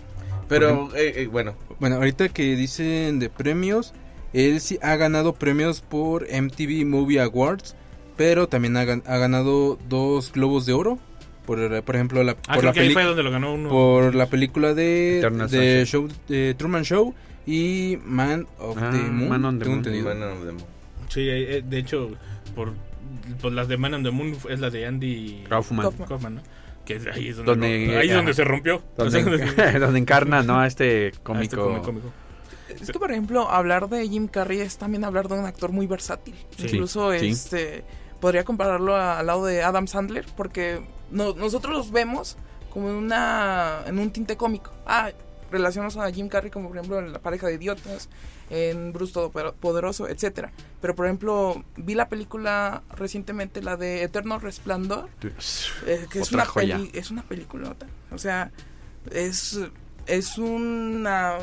[0.49, 3.95] Pero eh, eh, bueno, Bueno, ahorita que dicen de premios,
[4.35, 7.75] él sí ha ganado premios por MTV Movie Awards,
[8.17, 10.99] pero también ha, gan- ha ganado dos Globos de Oro.
[11.47, 12.73] Por, por ejemplo, la, Ah, por, la
[13.05, 13.69] donde lo ganó uno.
[13.69, 17.15] por la película de, de show, de Truman Show
[17.47, 19.29] y Man of Ah, the Moon.
[19.29, 19.79] Man on the Moon.
[19.79, 20.05] entendido.
[20.05, 20.53] bueno, de-
[21.11, 22.11] Sí, eh, eh, de hecho,
[22.55, 22.73] por,
[23.41, 25.83] por las de Man on the Moon es la de Andy Kaufman.
[25.83, 26.09] Kaufman.
[26.09, 26.43] Kaufman, ¿no?
[26.85, 28.83] Que es- ahí es donde, ahí es donde se rompió.
[28.97, 29.23] Donde,
[29.81, 30.59] donde encarna, ¿no?
[30.61, 31.43] A este cómico.
[31.45, 32.13] este cómico, cómico.
[32.69, 35.87] Es que, por ejemplo, hablar de Jim Carrey es también hablar de un actor muy
[35.87, 36.35] versátil.
[36.57, 36.67] Sí.
[36.67, 37.29] Incluso, Sí.
[37.29, 37.85] este,
[38.21, 42.37] podría compararlo a- al lado de Adam Sandler, porque no- nosotros los vemos
[42.71, 44.73] como en, una, en un tinte cómico.
[44.87, 45.11] Ah,
[45.55, 48.09] relacionamos a Jim Carrey como, por ejemplo, en La pareja de idiotas,
[48.51, 50.53] en Bruce Todopoderoso, etcétera.
[50.81, 55.09] Pero, por ejemplo, vi la película recientemente, la de Eterno Resplandor,
[55.87, 57.87] eh, que es una, peli, es una peliculota.
[58.11, 58.51] O sea,
[59.11, 59.59] es,
[60.07, 61.39] es una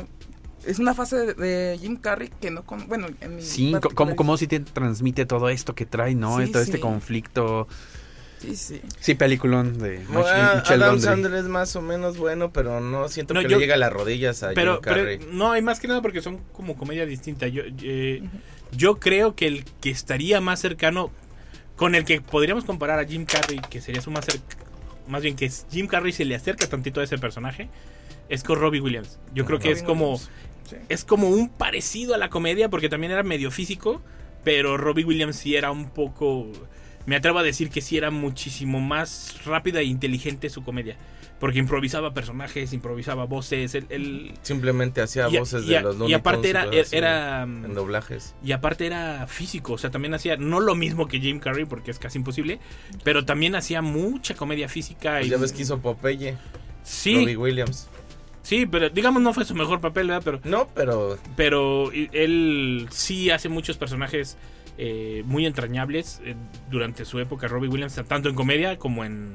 [0.64, 4.14] es una fase de, de Jim Carrey que no con, bueno, en mi Sí, particular-
[4.14, 6.38] como si te transmite todo esto que trae, ¿no?
[6.38, 7.66] Sí, todo este conflicto.
[8.42, 8.80] Sí, sí.
[9.00, 10.98] Sí, peliculón de Bueno, Adam.
[11.00, 13.78] Sandler es más o menos bueno, pero no siento No, que yo- le llega a
[13.78, 15.18] las rodillas a Pero, Jim Carrey.
[15.18, 17.46] pero no, hay más que nada porque son como comedia distinta.
[17.46, 18.22] Yo, eh,
[18.76, 21.10] yo creo que el que estaría más cercano,
[21.76, 24.56] con el que podríamos comparar a Jim Carrey, que sería su más cerca,
[25.08, 27.68] más bien que Jim Carrey se le acerca tantito a ese personaje,
[28.28, 29.18] es con Robbie Williams.
[29.34, 30.18] Yo creo que Robin es como.
[30.18, 30.76] Sí.
[30.88, 34.00] es como un parecido a la comedia porque también era medio físico,
[34.44, 36.50] pero Robbie Williams sí era un poco,
[37.06, 40.96] me atrevo a decir que sí era muchísimo más rápida e inteligente su comedia.
[41.40, 46.14] Porque improvisaba personajes, improvisaba voces, él- él Simplemente hacía y voces y de los y
[46.14, 48.36] aparte era, en doblajes.
[48.44, 51.90] y aparte era físico, o sea, también hacía no lo mismo que Jim Carrey porque
[51.90, 52.60] es casi imposible,
[53.02, 56.36] pero también hacía mucha comedia física Pues y ya ves que hizo Popeye,
[56.84, 57.88] sí, Robbie Williams.
[58.42, 60.22] sí, pero digamos no fue su mejor papel, ¿verdad?
[60.24, 64.36] Pero No, pero pero él sí hace muchos personajes
[64.78, 66.34] eh, muy entrañables eh,
[66.70, 69.32] durante su época Robbie Williams tanto en comedia como en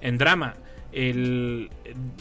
[0.00, 0.54] en drama.
[0.92, 1.70] El,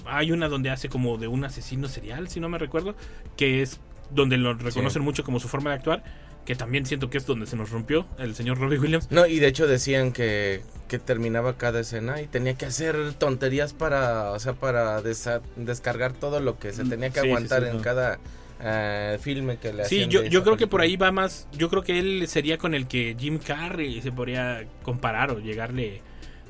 [0.05, 2.95] hay una donde hace como de un asesino serial, si no me recuerdo,
[3.37, 6.03] que es donde lo reconocen mucho como su forma de actuar,
[6.43, 9.11] que también siento que es donde se nos rompió el señor Robbie Williams.
[9.11, 13.73] No, y de hecho decían que, que terminaba cada escena y tenía que hacer tonterías
[13.73, 17.69] para, o sea, para desa- descargar todo lo que se tenía que sí, aguantar sí,
[17.69, 17.81] en no.
[17.83, 18.17] cada
[18.63, 21.47] eh, filme que le Sí, yo, yo creo que por ahí va más.
[21.57, 26.01] Yo creo que él sería con el que Jim Carrey se podría comparar o llegarle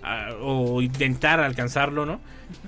[0.03, 2.19] a- o intentar alcanzarlo, ¿no?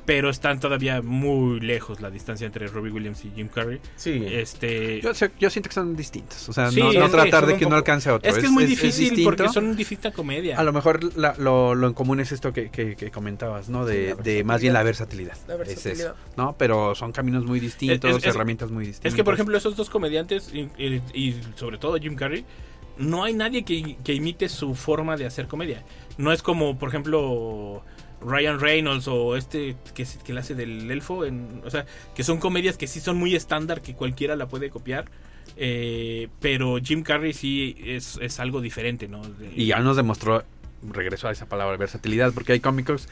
[0.06, 3.80] Pero están todavía muy lejos la distancia entre Robbie Williams y Jim Carrey.
[3.96, 4.24] Sí.
[4.30, 5.02] Este.
[5.02, 6.48] Yo, sé- yo siento que son distintos.
[6.48, 8.30] O sea, Sí, no, no tratar de que uno poco- alcance a otro.
[8.30, 10.60] Es que es muy difícil porque son distinta comedia.
[10.60, 13.84] A lo mejor la- lo, lo en común es esto que, que- que comentabas, ¿no?
[13.86, 15.36] De, de más bien la versatilidad.
[15.48, 16.16] La Es versatilidad.
[16.16, 16.56] eso, ¿no?
[16.58, 19.12] Pero son caminos muy distintos, Es- es- herramientas muy distintas.
[19.12, 22.46] Es que, por ejemplo, esos dos comediantes, y, y- y sobre todo Jim Carrey,
[23.00, 25.84] no hay nadie que, que imite su forma de hacer comedia.
[26.18, 27.84] No es como, por ejemplo,
[28.26, 31.26] Ryan Reynolds o este que, que le hace del elfo.
[31.26, 31.86] En, o sea,
[32.16, 35.06] que son comedias que sí son muy estándar, que cualquiera la puede copiar.
[35.58, 39.22] eh, pero Jim Carrey sí es, es algo diferente, ¿no?
[39.24, 40.44] De- Y ya nos demostró,
[40.92, 43.08] regreso a esa palabra, versatilidad, porque hay cómicos.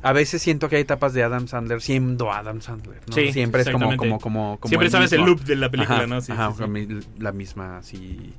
[0.00, 3.14] A veces siento que hay etapas de Adam Sandler siendo Adam Sandler, ¿no?
[3.14, 5.98] Sí, Siempre es como, como, como, como Siempre el sabes el loop de la película,
[5.98, 6.20] Ajá, ¿no?
[6.20, 8.32] Sí, ajá, sí, la misma así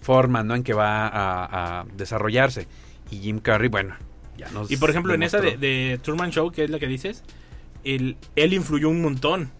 [0.00, 0.54] forma, ¿no?
[0.54, 2.66] En que va a, a desarrollarse.
[3.10, 3.94] Y Jim Carrey, bueno,
[4.38, 7.22] ya nos Y por ejemplo, en esa de, Truman Show, que es la que dices,
[7.84, 9.50] él, él influyó un montón.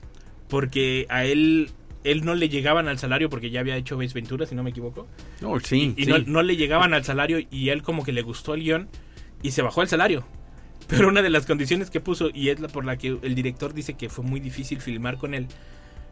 [0.48, 1.70] Porque a él,
[2.04, 4.70] él no le llegaban al salario porque ya había hecho Base Ventura, si no me
[4.70, 5.06] equivoco.
[5.42, 6.10] No, sí, Y sí.
[6.10, 8.88] no, no le llegaban al salario y él como que le gustó el guion
[9.42, 10.24] y se bajó el salario.
[10.88, 13.74] Pero una de las condiciones que puso, y es la por la que el director
[13.74, 15.48] dice que fue muy difícil filmar con él,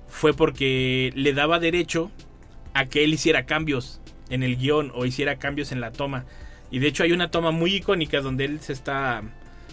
[0.07, 2.11] fue porque le daba derecho
[2.75, 6.27] a que él hiciera cambios en el guion o hiciera cambios en la toma.
[6.71, 9.23] Y de hecho hay una toma muy icónica donde él se está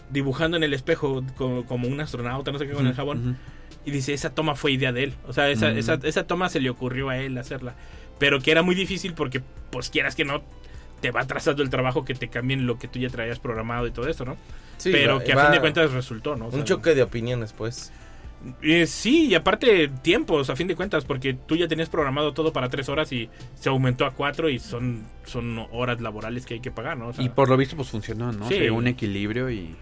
[0.10, 3.38] dibujando en el espejo como, como un astronauta, no sé qué, con el jabón.
[3.86, 5.14] Y dice, esa toma fue idea de él.
[5.28, 5.78] O sea, esa, Mm.
[5.78, 7.74] esa, esa toma se le ocurrió a él hacerla.
[8.20, 10.44] Pero que era muy difícil porque, pues quieras que no,
[11.02, 13.92] te va atrasando el trabajo que te cambien lo que tú ya traías programado y
[13.92, 14.38] todo eso, ¿no?
[14.78, 16.46] Sí, Pero va- que a va- fin de cuentas resultó, ¿no?
[16.48, 17.92] O Un choque de opiniones, pues.
[18.62, 22.52] Eh, sí, y aparte tiempos, a fin de cuentas, porque tú ya tenías programado todo
[22.54, 26.60] para tres horas y se aumentó a cuatro y son, son horas laborales que hay
[26.60, 27.08] que pagar, ¿no?
[27.10, 28.48] O sea, Y por lo visto, pues funcionó, ¿no?
[28.50, 28.70] Sí.
[28.70, 29.76] Un equilibrio y.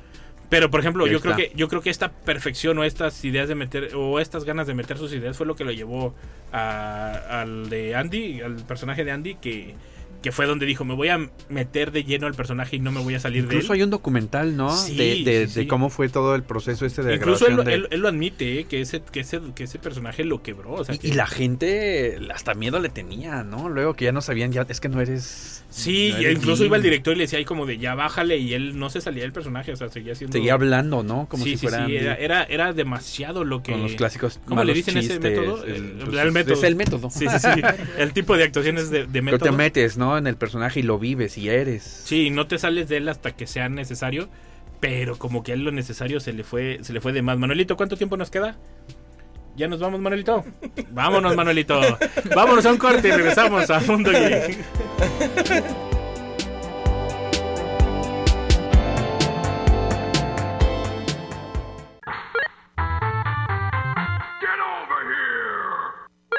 [0.50, 3.56] Pero por ejemplo, yo creo que yo creo que esta perfección o estas ideas de
[3.56, 6.14] meter o estas ganas de meter sus ideas fue lo que lo llevó
[6.52, 9.76] a- al de Andy, al personaje de Andy que
[10.22, 13.02] que fue donde dijo, me voy a meter de lleno al personaje y no me
[13.02, 13.56] voy a salir de él.
[13.56, 14.76] Incluso hay un documental, ¿no?
[14.76, 15.68] Sí, de, de- sí, de sí.
[15.68, 18.66] cómo fue todo el proceso este de Incluso él, de- él- él lo admite, eh,
[18.66, 20.74] que ese, que ese, que ese personaje lo quebró.
[20.74, 23.68] O sea, Y, que- y la gente hasta miedo le tenía, ¿no?
[23.70, 25.64] Luego que ya no sabían, ya es que no eres.
[25.70, 27.96] Sí, no y eres incluso iba el director y le decía ahí como de ya
[27.96, 30.34] bájale y él no se salía del personaje, o sea, seguía siendo...
[30.34, 31.28] Seguía hablando, ¿no?
[31.30, 31.86] Como si fuera.
[31.88, 33.72] sí, era, era, era demasiado lo que...
[33.72, 35.64] Con los clásicos ¿Cómo le dicen ese método?
[35.64, 36.54] el- El, pues, el método.
[36.56, 37.10] es el método.
[37.10, 37.62] Sí, sí, sí.
[37.98, 39.50] El tipo de actuaciones de, de Pero método.
[39.50, 40.11] te metes, ¿no?
[40.18, 41.84] En el personaje y lo vives y eres.
[41.84, 44.30] Sí, no te sales de él hasta que sea necesario,
[44.80, 47.38] pero como que a él lo necesario se le fue, se le fue de más.
[47.38, 48.58] Manuelito, ¿cuánto tiempo nos queda?
[49.56, 50.46] Ya nos vamos, Manuelito.
[50.92, 51.80] Vámonos, Manuelito.
[52.36, 54.58] Vámonos a un corte y regresamos a Mundo Geek.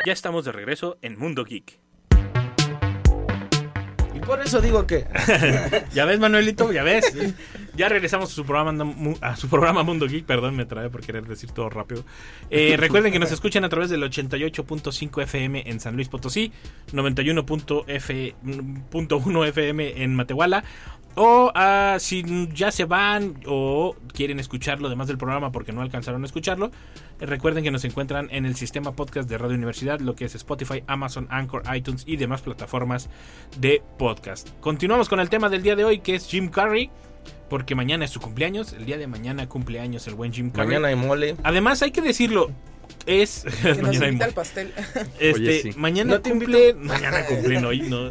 [0.05, 1.82] Ya estamos de regreso en Mundo Geek.
[4.27, 5.07] Por eso digo que.
[5.95, 7.05] Ya ves, Manuelito, ya ves.
[7.75, 10.25] Ya regresamos a su programa, a su programa Mundo Geek.
[10.25, 12.05] Perdón, me trae por querer decir todo rápido.
[12.51, 16.53] Eh, recuerden que nos escuchan a través del 88.5 FM en San Luis Potosí,
[16.93, 20.65] 91.1 FM en Matehuala.
[21.15, 25.83] O ah, si ya se van o quieren escuchar lo demás del programa porque no
[25.83, 26.71] alcanzaron a escucharlo,
[27.21, 30.35] eh, recuerden que nos encuentran en el sistema podcast de Radio Universidad, lo que es
[30.35, 33.11] Spotify, Amazon, Anchor, iTunes y demás plataformas
[33.59, 34.49] de podcast.
[34.61, 36.91] Continuamos con el tema del día de hoy que es Jim Carrey,
[37.51, 40.69] porque mañana es su cumpleaños, el día de mañana cumpleaños el buen Jim Carrey.
[40.69, 41.37] Mañana hay mole.
[41.43, 42.51] Además hay que decirlo,
[43.05, 44.73] es Que nos mañana hay al mo- pastel.
[45.21, 45.71] este, Oye, sí.
[45.77, 48.11] mañana ¿No te cumple, mañana cumplen hoy, no.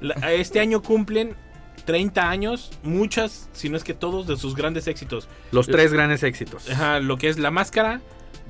[0.00, 1.36] La- este año cumplen
[1.84, 5.28] 30 años, muchas, si no es que todos de sus grandes éxitos.
[5.52, 6.68] Los tres grandes éxitos.
[6.70, 8.00] Ajá, lo que es La Máscara,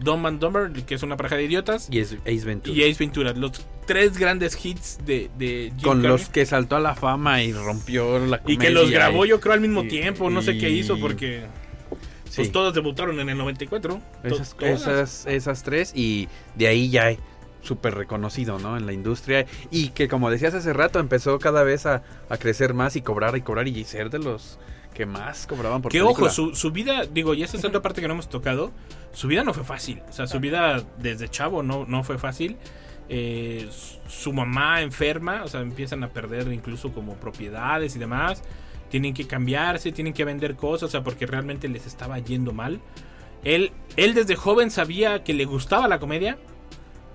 [0.01, 2.77] Dumb and Dumber, que es una pareja de idiotas, Y es Ace Ventura.
[2.77, 3.53] y Ace Ventura, los
[3.87, 6.11] tres grandes hits de, de Jim Con Carrey.
[6.19, 9.29] los que saltó a la fama y rompió la Y que los comedia grabó y-
[9.31, 11.43] yo creo al mismo y- tiempo, no sé qué hizo porque
[12.25, 12.37] Sí.
[12.37, 14.01] pues todos debutaron en el 94.
[14.23, 17.13] to- Esas, esas, esas tres y de ahí ya
[17.63, 18.77] súper reconocido, ¿no?
[18.77, 22.75] En la industria y que como decías hace rato empezó cada vez a, a crecer
[22.75, 24.59] más y cobrar y cobrar y ser de los
[24.95, 26.27] que más cobraban por Que película.
[26.27, 28.73] ojo, su, su vida, digo, y esa es otra parte que no hemos tocado,
[29.13, 30.03] su vida no fue fácil.
[30.09, 32.57] O sea, su vida desde chavo no, no fue fácil.
[33.09, 38.43] Eh, su- su mamá enferma, o sea, empiezan a perder incluso como propiedades y demás.
[38.89, 42.81] Tienen que cambiarse, tienen que vender cosas, o sea, porque realmente les estaba yendo mal.
[43.45, 46.37] Él, él desde joven sabía que le gustaba la comedia,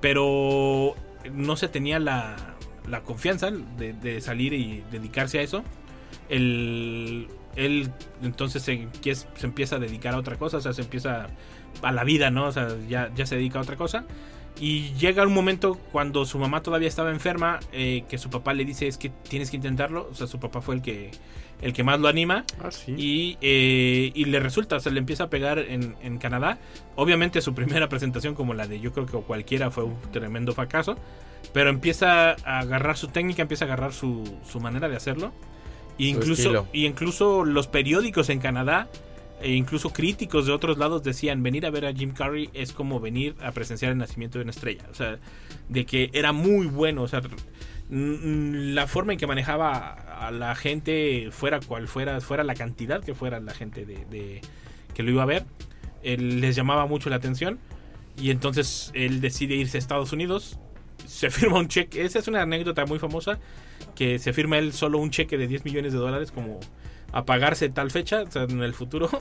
[0.05, 0.93] pero
[1.33, 2.35] no se tenía la,
[2.87, 5.63] la confianza de, de salir y dedicarse a eso.
[6.29, 7.27] Él,
[8.21, 11.25] entonces se, se empieza a dedicar a otra cosa, o sea, se empieza
[11.81, 12.45] a la vida, ¿no?
[12.45, 14.05] O sea, ya, ya se dedica a otra cosa.
[14.59, 18.63] Y llega un momento cuando su mamá todavía estaba enferma, eh, que su papá le
[18.63, 20.07] dice es que tienes que intentarlo.
[20.11, 21.09] O sea, su papá fue el que,
[21.61, 22.45] el que más lo anima.
[22.61, 22.93] Ah, sí.
[22.97, 26.59] Y, eh, y le resulta, o sea, le empieza a pegar en, en Canadá.
[26.95, 30.97] Obviamente su primera presentación, como la de yo creo que cualquiera, fue un tremendo fracaso.
[31.53, 35.31] Pero empieza a agarrar su técnica, empieza a agarrar su, su manera de hacerlo.
[35.97, 38.89] E incluso, y incluso los periódicos en Canadá,
[39.41, 42.99] e incluso críticos de otros lados decían, venir a ver a Jim Carrey es como
[42.99, 44.85] venir a presenciar el nacimiento de una estrella.
[44.91, 45.19] O sea,
[45.69, 47.03] de que era muy bueno.
[47.03, 47.21] O sea,
[47.89, 49.93] la forma en que manejaba
[50.27, 54.41] a la gente, fuera cual fuera, fuera la cantidad que fuera la gente de, de-
[54.93, 55.45] que lo iba a ver,
[56.03, 57.59] él les llamaba mucho la atención.
[58.17, 60.57] Y entonces él decide irse a Estados Unidos.
[61.05, 62.05] Se firma un cheque.
[62.05, 63.39] Esa es una anécdota muy famosa.
[63.93, 66.59] Que se firma él solo un cheque de 10 millones de dólares como
[67.11, 69.09] a pagarse tal fecha, o sea, en el futuro.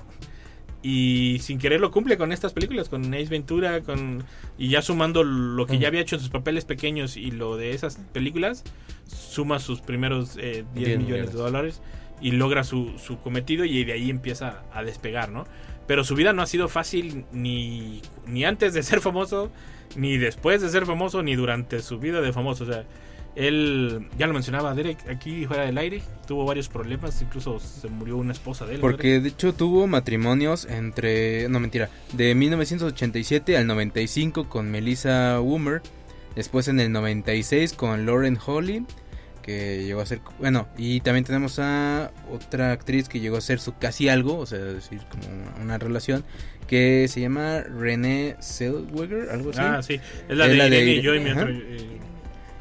[0.86, 4.22] Y sin querer lo cumple con estas películas, con Ace Ventura, con
[4.58, 7.70] y ya sumando lo que ya había hecho en sus papeles pequeños y lo de
[7.70, 8.64] esas películas,
[9.06, 11.32] suma sus primeros eh, 10 10 millones millones.
[11.32, 11.82] de dólares
[12.20, 15.46] y logra su, su cometido y de ahí empieza a despegar, ¿no?
[15.86, 19.50] Pero su vida no ha sido fácil ni, ni antes de ser famoso,
[19.96, 22.64] ni después de ser famoso, ni durante su vida de famoso.
[22.64, 22.84] O sea,
[23.36, 28.16] él, ya lo mencionaba Derek aquí fuera del aire, tuvo varios problemas, incluso se murió
[28.16, 28.80] una esposa de él.
[28.80, 35.82] Porque de hecho tuvo matrimonios entre, no mentira, de 1987 al 95 con Melissa Woomer,
[36.36, 38.84] después en el 96 con Lauren Holly,
[39.42, 43.60] que llegó a ser, bueno, y también tenemos a otra actriz que llegó a ser
[43.60, 45.24] su casi algo, o sea, decir, como
[45.62, 46.24] una, relación,
[46.66, 49.60] que se llama Renee Zellweger, algo así.
[49.60, 51.98] Ah, sí, es la de Irene y yo y mi otro, eh,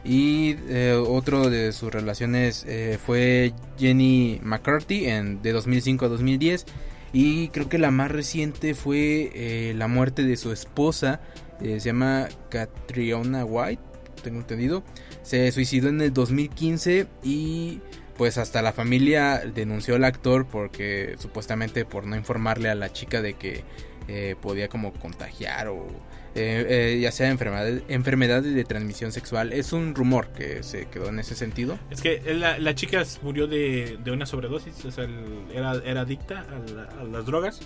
[0.03, 6.65] Y eh, otro de sus relaciones eh, fue Jenny McCarthy en, de 2005 a 2010.
[7.13, 11.21] Y creo que la más reciente fue eh, la muerte de su esposa.
[11.61, 13.81] se llama Catriona White,
[14.23, 14.83] tengo entendido.
[15.21, 17.79] Se suicidó en el 2015 y
[18.17, 23.21] pues hasta la familia denunció al actor porque supuestamente por no informarle a la chica
[23.21, 23.63] de que
[24.07, 25.87] eh, podía como contagiar o
[26.35, 29.53] eh, eh, ya sea enfermedad, enfermedades de transmisión sexual.
[29.53, 31.77] Es un rumor que se quedó en ese sentido.
[31.91, 35.07] Es que la, la chica murió de, de una sobredosis, o sea,
[35.53, 37.61] era, era adicta a, la- a las drogas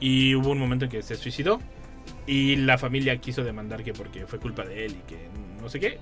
[0.00, 1.60] y hubo un momento en que se suicidó
[2.26, 5.18] y la familia quiso demandar que porque fue culpa de él y que
[5.60, 5.98] no sé qué.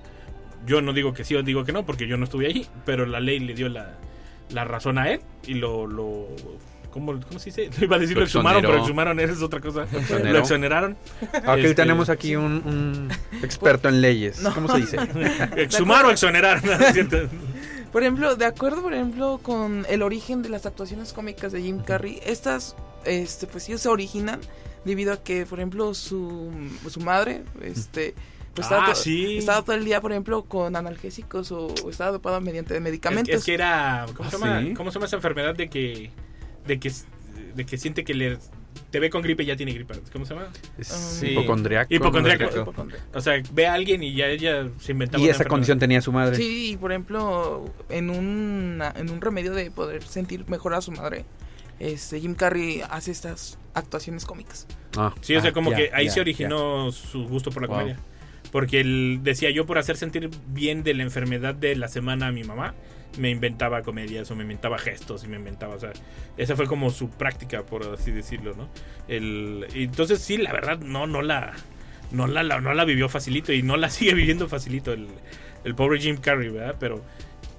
[0.65, 3.05] Yo no digo que sí o digo que no porque yo no estuve ahí, pero
[3.05, 3.97] la ley le dio la,
[4.51, 6.27] la razón a él y lo
[6.91, 7.69] ¿Cómo, ¿Cómo se dice?
[7.81, 9.83] Iba a decir Lo lo exhumaron, pero exhumaron es otra cosa.
[9.83, 10.31] Exoneró.
[10.33, 10.97] Lo exoneraron.
[11.45, 13.09] Aquí Este, tenemos aquí un, un
[13.43, 14.41] experto en leyes.
[14.41, 14.53] No.
[14.53, 14.97] ¿Cómo se dice?
[15.57, 16.63] Exhumar o exonerar.
[16.65, 16.95] ¿no es?
[17.91, 21.79] Por ejemplo, de acuerdo, por ejemplo, con el origen de las actuaciones cómicas de Jim
[21.79, 24.39] Carrey, estas, este, pues sí se originan
[24.83, 26.51] debido a que, por ejemplo, su,
[26.89, 28.13] su madre, este,
[28.53, 29.37] pues estaba, Ah, to- sí.
[29.37, 33.33] estaba todo el día, por ejemplo, con analgésicos o, o estaba dopada mediante Es, medicamentos.
[33.33, 34.05] es que era.
[34.15, 34.73] ¿cómo, se ¿Ah, llama, sí?
[34.73, 36.11] ¿Cómo se llama esa enfermedad de que.
[36.67, 36.91] De que,
[37.55, 38.37] de que siente que le.
[38.91, 39.95] te ve con gripe y ya tiene gripe?
[40.13, 40.47] ¿Cómo se llama?
[40.77, 41.27] Es Sí.
[41.29, 41.93] hipocondriaco.
[41.93, 42.73] Hipocondriaco.
[43.13, 45.19] O sea, ve a alguien y ya ella se inventaba.
[45.19, 45.49] Y una esa enfermedad.
[45.49, 46.35] condición tenía su madre.
[46.35, 50.91] Sí, y por ejemplo, en un, en un remedio de poder sentir mejor a su
[50.91, 51.25] madre,
[51.79, 54.67] este, Jim Carrey hace estas actuaciones cómicas.
[54.95, 57.77] Ah, Sí, o sea, ah, como que ahí se originó su gusto por la Wow.
[57.77, 57.99] comedia.
[58.51, 62.31] Porque él decía yo por hacer sentir bien de la enfermedad de la semana a
[62.31, 62.73] mi mamá,
[63.17, 65.91] me inventaba comedias o me inventaba gestos y me inventaba, o sea,
[66.37, 68.69] esa fue como su práctica, por así decirlo, ¿no?
[69.07, 71.53] El, entonces sí, la verdad, no, no la,
[72.11, 75.07] no la- no la vivió facilito y no la sigue viviendo facilito el,
[75.63, 76.75] el pobre Jim Carrey, ¿verdad?
[76.79, 77.03] Pero,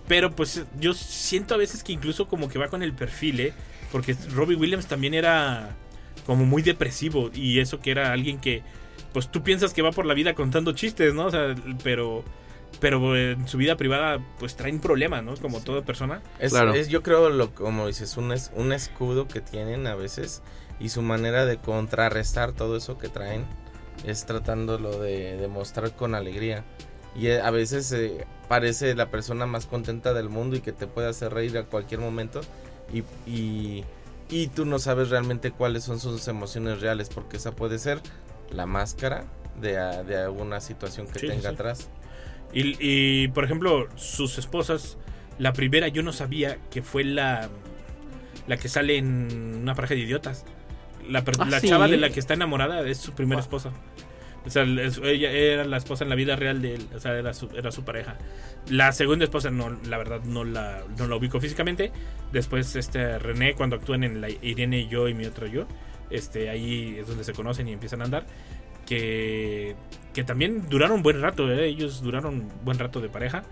[0.07, 3.53] pero pues yo siento a veces que incluso como que va con el perfil, ¿eh?
[3.93, 5.75] Porque Robbie Williams también era
[6.27, 8.63] como muy depresivo y eso que era alguien que
[9.13, 11.27] pues tú piensas que va por la vida contando chistes, ¿no?
[11.27, 12.23] O sea, pero
[12.81, 15.37] pero en su vida privada pues traen problemas, ¿no?
[15.37, 16.23] Como toda persona.
[16.39, 16.75] Es, Claro.
[16.75, 20.43] es, yo creo, lo, como dices, un, es, un escudo que tienen a veces
[20.81, 23.45] y su manera de contrarrestar todo eso que traen
[24.07, 26.65] es tratándolo de demostrar con alegría.
[27.17, 30.87] Y eh, a veces eh, parece la persona más contenta del mundo y que te
[30.87, 32.43] puede hacer reír a cualquier momento,
[32.93, 33.85] y, y,
[34.29, 38.01] y tú no sabes realmente cuáles son sus emociones reales, porque esa puede ser
[38.51, 39.25] la máscara
[39.61, 39.73] de,
[40.05, 41.55] de alguna situación que sí, tenga sí.
[41.55, 41.89] atrás.
[42.53, 44.97] Y, y, por ejemplo, sus esposas,
[45.39, 47.49] la primera yo no sabía que fue la,
[48.47, 50.45] la que sale en una pareja de idiotas.
[51.09, 51.69] La, Ah, la ¿sí?
[51.69, 53.71] chava de la que está enamorada es su primera esposa.
[54.47, 57.35] O sea, ella era la esposa en la vida real de él, o sea, era
[57.35, 58.17] su, era su pareja.
[58.71, 61.93] La segunda esposa, no, la verdad, no la, no la ubico físicamente.
[62.33, 65.67] Después, este René, cuando actúan en la Irene y yo y mi otro yo,
[66.09, 68.27] este, ahí es donde se conocen y empiezan a andar.
[68.89, 69.75] Que,
[70.15, 71.67] que también duraron un buen rato, ¿eh?
[71.67, 73.45] ellos duraron un buen rato de pareja.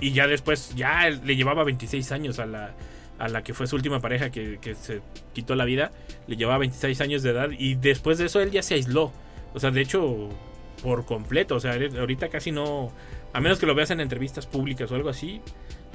[0.00, 2.74] Y ya después, ya le llevaba 26 años a la,
[3.18, 5.00] a la que fue su última pareja que, que se
[5.32, 5.92] quitó la vida.
[6.26, 9.12] Le llevaba 26 años de edad y después de eso él ya se aisló.
[9.54, 10.28] O sea, de hecho,
[10.82, 11.54] por completo.
[11.54, 12.90] O sea, ahorita casi no...
[13.32, 15.40] A menos que lo veas en entrevistas públicas o algo así,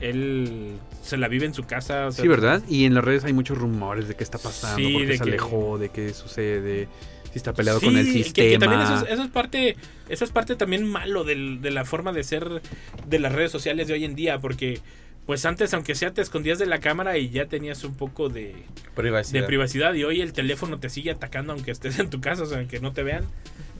[0.01, 2.07] él se la vive en su casa.
[2.07, 2.61] o sea, Sí, ¿verdad?
[2.67, 5.17] Y en las redes hay muchos rumores de qué está pasando, Sí, por qué de
[5.17, 6.87] se que- alejó, de qué sucede,
[7.31, 8.47] si está peleado Sí, con el que- sistema.
[8.49, 9.75] Que, también eso es, eso es parte,
[10.09, 12.61] eso es parte también malo del- de la forma de ser
[13.07, 14.79] de las redes sociales de hoy en día, porque
[15.25, 18.55] pues antes, aunque sea, te escondías de la cámara y ya tenías un poco de,
[18.95, 19.41] Privacidad.
[19.41, 22.45] de privacidad, y hoy el teléfono te sigue atacando aunque estés en tu casa, o
[22.47, 23.25] sea, que no te vean.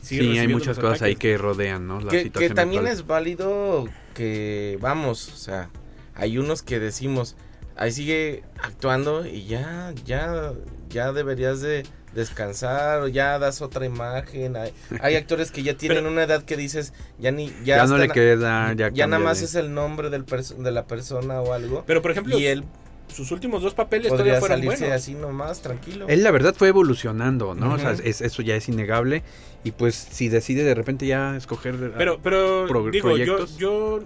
[0.04, 2.00] Sí, hay muchas cosas ahí que rodean, ¿no?
[2.02, 2.98] La que, que situación también actual.
[3.00, 5.70] es válido que vamos, o sea,
[6.14, 7.36] hay unos que decimos,
[7.76, 10.54] ahí sigue actuando y ya, ya,
[10.90, 11.84] ya deberías de
[12.19, 14.55] descansar o ya das otra imagen.
[14.55, 17.97] Hay, hay actores que ya tienen una edad que dices, ya ni, ya, Ya no
[17.97, 21.84] le queda, ya ya nada más es el nombre del de la persona o algo.
[21.88, 22.63] Pero por ejemplo, y él
[23.08, 25.01] sus últimos dos papeles podría todavía fueron salirse buenos.
[25.01, 26.05] así nomás, tranquilo.
[26.08, 27.73] Él la verdad fue evolucionando, ¿no?
[27.73, 29.23] O sea, es- eso ya es innegable.
[29.63, 33.58] Y pues si decide de repente ya escoger ah, Pero, pero pro- digo, yo, proyectos.
[33.58, 34.03] yo,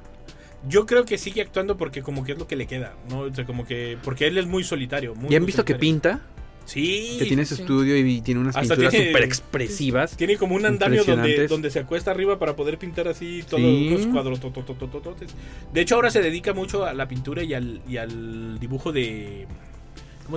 [0.69, 3.19] yo creo que sigue actuando porque como que es lo que le queda, ¿no?
[3.19, 5.13] O sea, como que, porque él es muy solitario.
[5.15, 5.79] Muy, ¿Y han muy visto que solitario.
[5.93, 6.21] pinta?
[6.65, 7.17] Sí.
[7.19, 7.61] Que tiene su sí.
[7.61, 10.15] estudio y tiene unas Hasta pinturas súper expresivas.
[10.15, 13.89] Tiene como un andamio donde, donde se acuesta arriba para poder pintar así todos Sí.
[13.89, 14.39] los cuadros.
[14.39, 14.53] to-.
[15.73, 19.45] De hecho, ahora se dedica mucho a la pintura y al, y al dibujo de.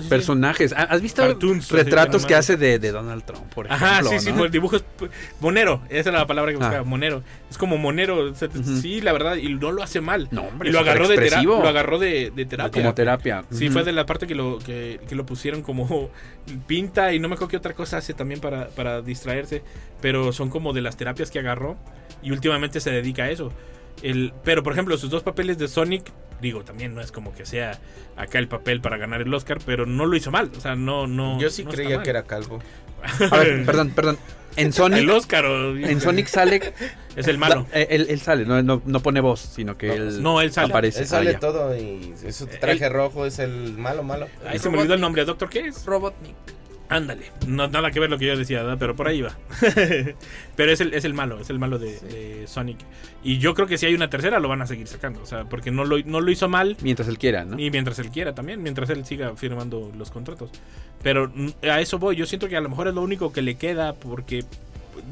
[0.08, 0.72] Personajes.
[0.72, 3.86] ¿Ha- ¿Has visto Cartoons, retratos que hace de, de Donald Trump, por ejemplo?
[3.86, 4.36] Ajá, sí, sí, ¿no?
[4.38, 6.84] pues, el dibujo es pues, monero, esa era la palabra que buscaba, Ah.
[6.84, 7.22] monero.
[7.50, 8.48] Es como monero, o sea,
[8.80, 10.28] sí, la verdad, y no lo hace mal.
[10.30, 11.62] No, hombre, y lo agarró de, tera- superexpresivo.
[11.62, 12.82] lo agarró de, de terapia.
[12.82, 13.44] Como terapia.
[13.50, 16.10] Sí, fue de la parte que lo, que, que lo pusieron como
[16.66, 19.62] pinta y no me acuerdo qué otra cosa hace también para, para distraerse,
[20.00, 21.76] pero son como de las terapias que agarró
[22.22, 23.52] y últimamente se dedica a eso.
[24.02, 26.04] El, pero por ejemplo, sus dos papeles de Sonic,
[26.40, 27.78] digo, también no es como que sea
[28.16, 31.06] acá el papel para ganar el Oscar, pero no lo hizo mal, o sea, no,
[31.06, 31.38] no.
[31.40, 32.60] Yo sí no creía que era calvo.
[33.30, 34.18] A ver, perdón, perdón.
[34.56, 35.00] En Sonic.
[35.00, 35.44] El Oscar.
[35.44, 36.72] o- En Sonic sale.
[37.16, 37.66] Es el malo.
[37.72, 40.22] Da- él, él sale, no, no, no pone voz, sino que él.
[40.22, 40.68] no, él sale.
[40.70, 41.00] Aparece.
[41.00, 44.28] Él sale Ah, todo y su traje rojo es el malo, malo.
[44.46, 45.86] Ahí se me olvidó el nombre, ¿Doctor qué es?
[45.86, 46.34] Robotnik.
[46.88, 48.76] Ándale, no nada que ver lo que yo decía, ¿verdad?
[48.78, 49.36] pero por ahí va.
[50.56, 52.78] pero es el, es el malo, es el malo de, de Sonic.
[53.24, 55.44] Y yo creo que si hay una tercera lo van a seguir sacando, o sea,
[55.44, 56.76] porque no lo, no lo hizo mal.
[56.82, 57.58] Mientras él quiera, ¿no?
[57.58, 60.50] Y mientras él quiera también, mientras él siga firmando los contratos.
[61.02, 61.32] Pero
[61.68, 63.94] a eso voy, yo siento que a lo mejor es lo único que le queda,
[63.94, 64.44] porque,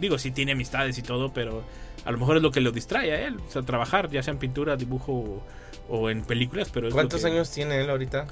[0.00, 1.64] digo, sí tiene amistades y todo, pero
[2.04, 4.32] a lo mejor es lo que lo distrae a él, o sea, trabajar, ya sea
[4.32, 5.42] en pintura, dibujo o,
[5.88, 6.86] o en películas, pero...
[6.86, 8.26] es lo ¿Cuántos que- años tiene él ahorita?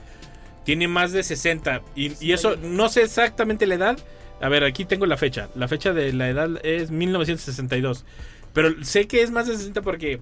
[0.65, 1.83] Tiene más de 60.
[1.97, 3.99] Y, y eso, no sé exactamente la edad.
[4.41, 5.49] A ver, aquí tengo la fecha.
[5.55, 8.05] La fecha de la edad es 1962.
[8.53, 10.21] Pero sé que es más de 60 porque,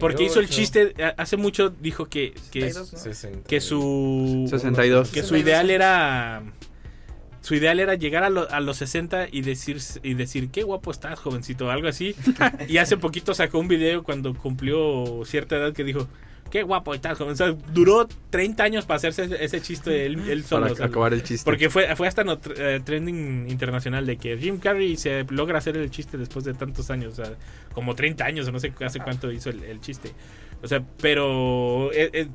[0.00, 0.52] porque hizo el 38.
[0.52, 0.94] chiste.
[1.02, 2.98] a- Hace mucho dijo que, que, 62, ¿no?
[2.98, 3.48] 60.
[3.48, 4.46] que su.
[4.50, 5.10] 62.
[5.10, 6.42] Que su ideal era.
[7.42, 10.90] Su ideal era llegar a, lo- a los 60 y decir, y decir, qué guapo
[10.90, 12.16] estás, jovencito, algo así.
[12.68, 16.08] y hace poquito sacó un video cuando cumplió cierta edad que dijo,
[16.54, 17.20] qué guapo estás.
[17.20, 20.62] O sea, duró 30 años para hacerse ese, ese chiste él, él solo.
[20.62, 21.44] Para o sea, acabar el chiste.
[21.44, 25.76] Porque fue, fue hasta no, eh, trending internacional de que Jim Carrey se logra hacer
[25.76, 27.34] el chiste después de tantos años, o sea,
[27.72, 30.12] como 30 años o no sé hace cuánto hizo el, el chiste.
[30.62, 32.28] O sea, pero eh, eh,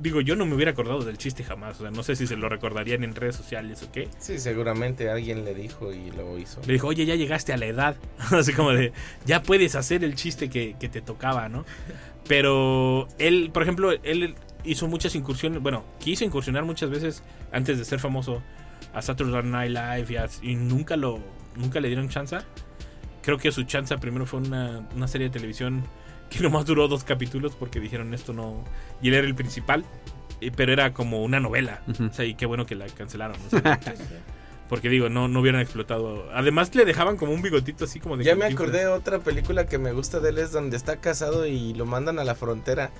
[0.00, 2.36] digo, yo no me hubiera acordado del chiste jamás, o sea, no sé si se
[2.36, 4.08] lo recordarían en redes sociales o qué.
[4.18, 6.60] Sí, seguramente alguien le dijo y lo hizo.
[6.64, 7.96] Le dijo, oye, ya llegaste a la edad.
[8.30, 8.92] Así como de,
[9.26, 11.64] ya puedes hacer el chiste que, que te tocaba, ¿no?
[12.28, 14.34] Pero él, por ejemplo, él
[14.64, 18.42] hizo muchas incursiones, bueno, quiso incursionar muchas veces antes de ser famoso
[18.94, 21.20] a Saturday Night Live y, a- y nunca lo
[21.56, 22.38] nunca le dieron chance.
[23.22, 25.84] Creo que su chance primero fue una, una serie de televisión
[26.30, 28.64] que nomás duró dos capítulos porque dijeron esto no...
[29.00, 29.84] Y él era el principal,
[30.40, 31.82] eh, pero era como una novela.
[32.00, 33.36] O sea, y qué bueno que la cancelaron.
[33.46, 33.80] o sea,
[34.68, 36.26] Porque digo, no, no hubieran explotado.
[36.32, 38.24] Además le dejaban como un bigotito así como de...
[38.24, 41.46] Ya me acordé de otra película que me gusta de él es donde está casado
[41.46, 42.90] y lo mandan a la frontera.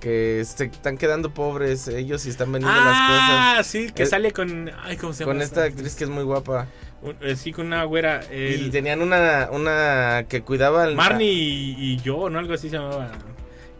[0.00, 4.32] Que se están quedando pobres ellos y están vendiendo Ah, las sí, que Eh, sale
[4.32, 4.70] con...
[4.82, 5.26] Ay, ¿cómo se cosas.
[5.26, 5.32] llama?
[5.32, 6.66] Con esta actriz que es muy guapa.
[7.00, 8.20] Un- eh, Sí, con una güera.
[8.30, 10.94] el- Y tenían una, una que cuidaba al...
[10.94, 12.38] Marnie y, y yo, ¿no?
[12.38, 13.10] Algo así se llamaba.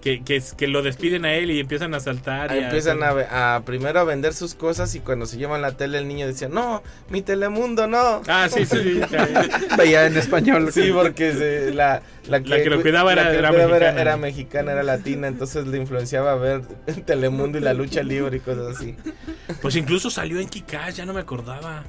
[0.04, 2.52] Que, que, es- que lo despiden a él y empiezan a saltar.
[2.52, 5.96] Ah, y empiezan a, primero a vender sus cosas y cuando se llevan la tele
[5.96, 8.20] el niño decía, no, mi Telemundo, no.
[8.28, 9.00] Ah, sí, sí, sí.
[9.78, 10.70] Veía en español.
[10.72, 14.00] Sí, porque se- la, la, La que lo cuidaba era- que lo era cuidaba mexicana.
[14.02, 16.60] era mexicana, era latina, entonces le influenciaba a ver
[17.06, 18.94] Telemundo y la lucha libre y cosas así.
[19.62, 21.82] Pues incluso salió en Kikaz, ya no me acordaba.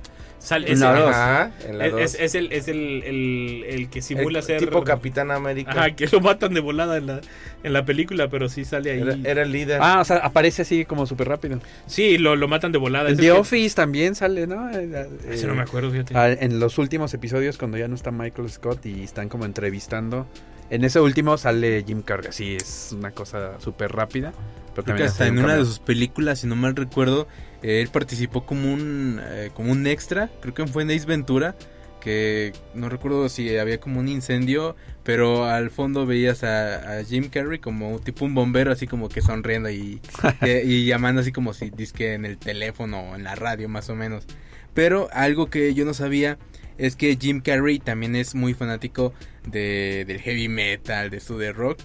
[0.46, 1.10] Sale, En es, la dos.
[1.10, 4.60] Ajá, en la es, es- es el, es el, el, el que simula El ser.
[4.60, 5.72] tipo Capitán América.
[5.72, 7.22] Ajá, que lo matan de volada en la,
[7.64, 9.02] en la película, pero sí sale ahí.
[9.02, 9.80] Era, era el líder.
[9.82, 11.60] Ah, o sea, aparece así como súper rápido.
[11.88, 13.10] Sí, lo, lo matan de volada.
[13.10, 14.70] En The que- Office también sale, ¿no?
[14.70, 16.16] Eh, Ese no me acuerdo, fíjate.
[16.16, 20.28] ah, En los últimos episodios, cuando ya no está Michael Scott y están como entrevistando.
[20.70, 22.32] En ese último sale Jim Carrey.
[22.32, 24.32] Sí, es una cosa súper rápida.
[24.74, 27.28] Pero Creo que también hasta en un una de sus películas, si no mal recuerdo,
[27.66, 31.56] eh, él participó como un, eh, como un extra, creo que fue en Ace Ventura,
[32.00, 37.30] que no recuerdo si había como un incendio, pero al fondo veías a, a Jim
[37.30, 40.00] Carrey como tipo un bombero, así como que sonriendo y,
[40.64, 43.96] y llamando así como si disque en el teléfono o en la radio más o
[43.96, 44.28] menos.
[44.76, 46.38] Pero algo que yo no sabía
[46.78, 49.12] es que Jim Carrey también es muy fanático
[49.48, 51.80] de, del heavy metal, de su de rock.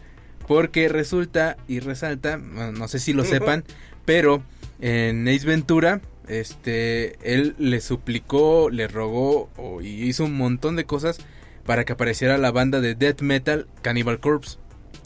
[0.47, 3.65] Porque resulta y resalta, bueno, no sé si lo sepan,
[4.05, 4.43] pero
[4.81, 9.51] en Ace Ventura, este, él le suplicó, le rogó
[9.83, 11.19] y hizo un montón de cosas
[11.67, 14.59] para que apareciera la banda de death metal Cannibal Corpse,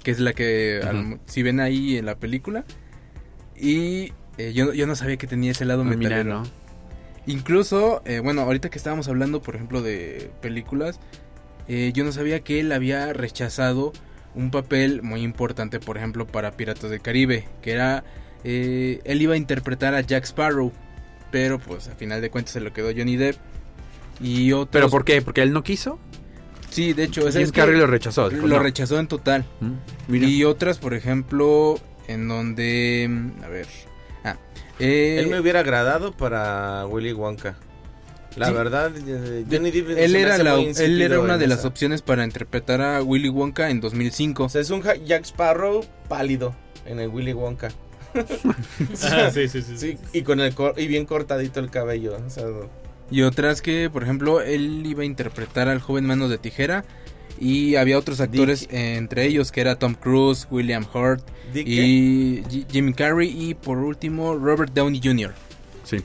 [0.03, 2.65] que es la que, al- si ven ahí en la película.
[3.57, 6.25] Y eh, yo, yo no sabía que tenía ese lado mira, metalero.
[6.41, 6.43] ¿no?
[7.27, 11.01] Incluso, eh, bueno, ahorita que estábamos hablando, por ejemplo, de películas,
[11.69, 13.93] eh, yo no sabía que él había rechazado
[14.35, 18.05] un papel muy importante, por ejemplo, para Piratas del Caribe, que era,
[18.45, 20.73] eh, él iba a interpretar a Jack Sparrow,
[21.31, 23.37] pero pues a final de cuentas se lo quedó Johnny Depp.
[24.21, 25.21] Y otros, ¿Pero por qué?
[25.23, 25.99] ¿Porque él no quiso?
[26.71, 28.29] Sí, de hecho, Jim es que Carrey lo rechazó.
[28.31, 28.63] dijo, lo no.
[28.63, 29.45] rechazó en total.
[29.61, 30.15] Mm.
[30.15, 31.79] Y otras, por ejemplo,
[32.09, 33.09] en donde,
[33.45, 33.67] a ver,
[34.25, 34.37] ah,
[34.79, 37.57] eh, Él me hubiera agradado para Willy Wonka.
[38.37, 38.53] La Sí.
[38.53, 42.81] verdad, eh, Johnny Depp él era, la- él era una de las opciones para interpretar
[42.81, 44.45] a Willy Wonka en 2005.
[44.45, 46.55] O sea, es un Ja- Jack Sparrow pálido
[46.87, 47.69] en el Willy Wonka.
[49.11, 49.77] Ah, sí, sí, sí.
[49.77, 52.17] Sí, y con el cor- y bien cortadito el cabello.
[52.27, 52.45] O sea,
[53.11, 56.85] Y otras que, por ejemplo, él iba a interpretar al joven Manos de Tijera.
[57.41, 61.21] Y había otros actores, eh, entre ellos que era Tom Cruise, William Hurt
[61.53, 63.29] ¿Di y Jim Carrey.
[63.29, 65.35] Y por último, Robert Downey Jr.
[65.83, 65.97] Sí.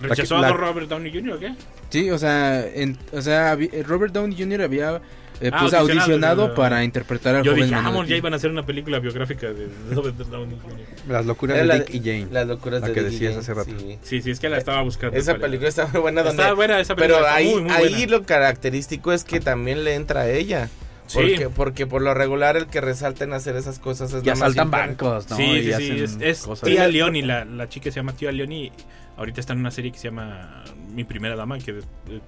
[0.00, 1.32] ¿Rechazó la- a Robert Downey Jr.
[1.34, 1.52] o qué?
[1.90, 4.62] Sí, o sea, en- o sea eh, Robert Downey Jr.
[4.62, 5.00] había
[5.42, 8.36] eh, Ah, pues, audicionado, audicionado para interpretar al Yo joven dije, vamos, ya iban a
[8.36, 10.78] hacer una película biográfica de Robert Downey Jr.
[11.08, 12.28] Las locuras de la- Dick y Jane.
[12.30, 13.70] Las locuras La de que Dick y decías Jane, hace rato.
[13.78, 13.98] sí.
[14.02, 15.16] Sí, sí, es que la estaba buscando.
[15.16, 16.22] Esa para- película está muy buena.
[16.22, 17.18] Donde, Está buena esa película.
[17.20, 20.68] pero ahí, muy, muy ahí lo característico es que también le entra a ella.
[21.06, 21.18] Sí.
[21.18, 24.46] Porque, porque por lo regular el que resalta en hacer esas cosas es Ya nada
[24.46, 24.88] más saltan Jim Carrey.
[24.88, 25.36] bancos, ¿no?
[25.36, 26.60] Sí, Y sí, sí, es, es.
[26.62, 28.72] Tía Leoni, la, la chica se llama Tía Leoni.
[29.16, 31.80] Ahorita está en una serie que se llama Mi Primera Dama, que,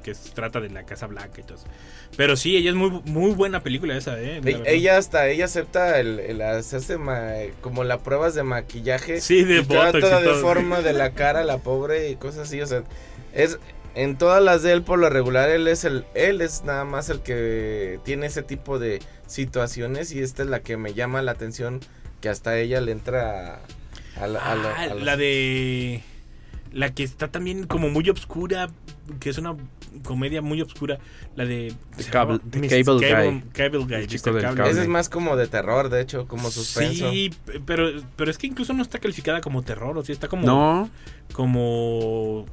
[0.02, 1.66] que se trata de la Casa Blanca y todo eso.
[2.16, 4.40] Pero sí, ella es muy, muy buena película esa, ¿eh?
[4.44, 4.68] La.
[4.68, 7.32] Ella hasta, ella acepta el, el hacerse ma-
[7.62, 9.20] como las pruebas de maquillaje.
[9.22, 10.40] Sí, de y toda, botox y toda de todo.
[10.42, 12.82] forma de la cara, la pobre y cosas así, o sea,
[13.32, 13.58] es
[13.94, 17.10] en todas las de él por lo regular él es el él es nada más
[17.10, 21.30] el que tiene ese tipo de situaciones y esta es la que me llama la
[21.30, 21.78] atención
[22.20, 23.60] que hasta ella le entra
[24.16, 26.02] a, a la- Ah, a los- la de.
[26.74, 28.68] La que está también como muy obscura,
[29.20, 29.56] que es una
[30.02, 30.98] comedia muy obscura.
[31.36, 31.72] La de.
[31.96, 32.84] The Cable- llama The Mr.
[32.84, 33.42] Cable Guy.
[33.52, 34.06] Cable Guy.
[34.06, 34.40] Mr.
[34.42, 34.70] Cable.
[34.70, 37.10] Ese es más como de terror, de hecho, como suspenso.
[37.10, 37.32] Sí,
[37.64, 40.44] pero, pero es que incluso no está calificada como terror, o sea, está como.
[40.44, 40.90] No,
[41.32, 42.44] Como.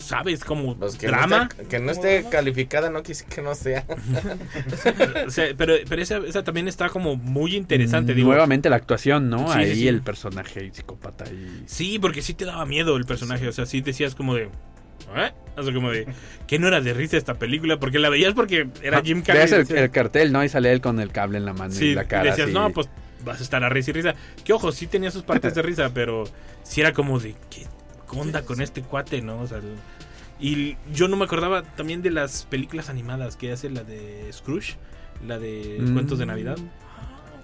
[0.00, 0.44] ¿Sabes?
[0.44, 1.38] Como Pues que drama.
[1.38, 3.84] No esté, que no esté calificada, no quise que no sea.
[5.26, 8.14] O sea, pero pero esa, esa también está como muy interesante.
[8.14, 9.52] Digo, nuevamente la actuación, ¿no?
[9.52, 9.88] Sí, Ahí sí.
[9.88, 13.46] el personaje psicópata y Sí, porque sí te daba miedo el personaje.
[13.46, 14.44] O sea, sí decías como de.
[15.16, 15.32] ¿Eh?
[15.56, 16.06] O sea, como de.
[16.46, 17.78] Que no era de risa esta película.
[17.78, 19.46] Porque la veías porque era Jim Carrey.
[19.50, 20.42] Veas el, cartel, ¿no?
[20.42, 22.24] Y sale él con el cable en la mano Sí, y la cara.
[22.24, 22.54] y decías, así.
[22.54, 22.88] no, pues
[23.24, 24.14] vas a estar a risa y risa.
[24.44, 26.24] Que ojo, sí tenía sus partes de risa, pero
[26.62, 27.34] sí era como de.
[27.50, 27.66] ¿Qué
[28.18, 29.40] onda con este cuate, no?
[29.40, 29.76] O sea, el-
[30.40, 34.76] y yo no me acordaba también de las películas animadas que hace la de Scrooge,
[35.26, 35.92] la de Mm.
[35.92, 36.56] Cuentos de Navidad.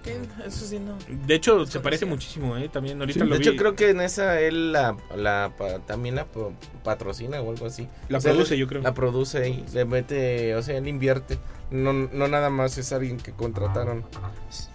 [0.00, 0.12] Ok,
[0.46, 0.96] eso sí no.
[1.26, 2.68] De hecho, se parece muchísimo, ¿eh?
[2.72, 3.48] También ahorita Sí, lo de vi.
[3.48, 6.50] hecho, creo que en esa él la, la pa- también la pa-
[6.84, 7.88] patrocina o algo así.
[8.08, 8.82] La O sea, produce, él yo creo.
[8.82, 11.38] La produce y le mete, o sea, él invierte.
[11.72, 14.04] No, no nada más es alguien que contrataron.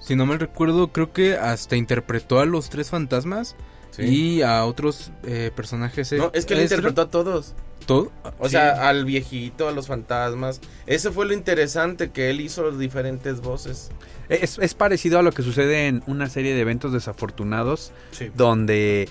[0.02, 3.56] Si no mal recuerdo, creo que hasta interpretó a los tres fantasmas
[3.92, 4.04] Sí.
[4.38, 6.12] y a otros eh, personajes.
[6.14, 6.78] No, es que él extra.
[6.78, 7.54] interpretó a todos.
[7.86, 8.12] ¿Todo?
[8.40, 10.62] O sea, al viejito, a los fantasmas.
[10.86, 13.90] Ese fue lo interesante, que él hizo diferentes voces.
[14.30, 18.30] Es, es parecido a lo que sucede en una serie de eventos desafortunados Sí.
[18.36, 19.10] donde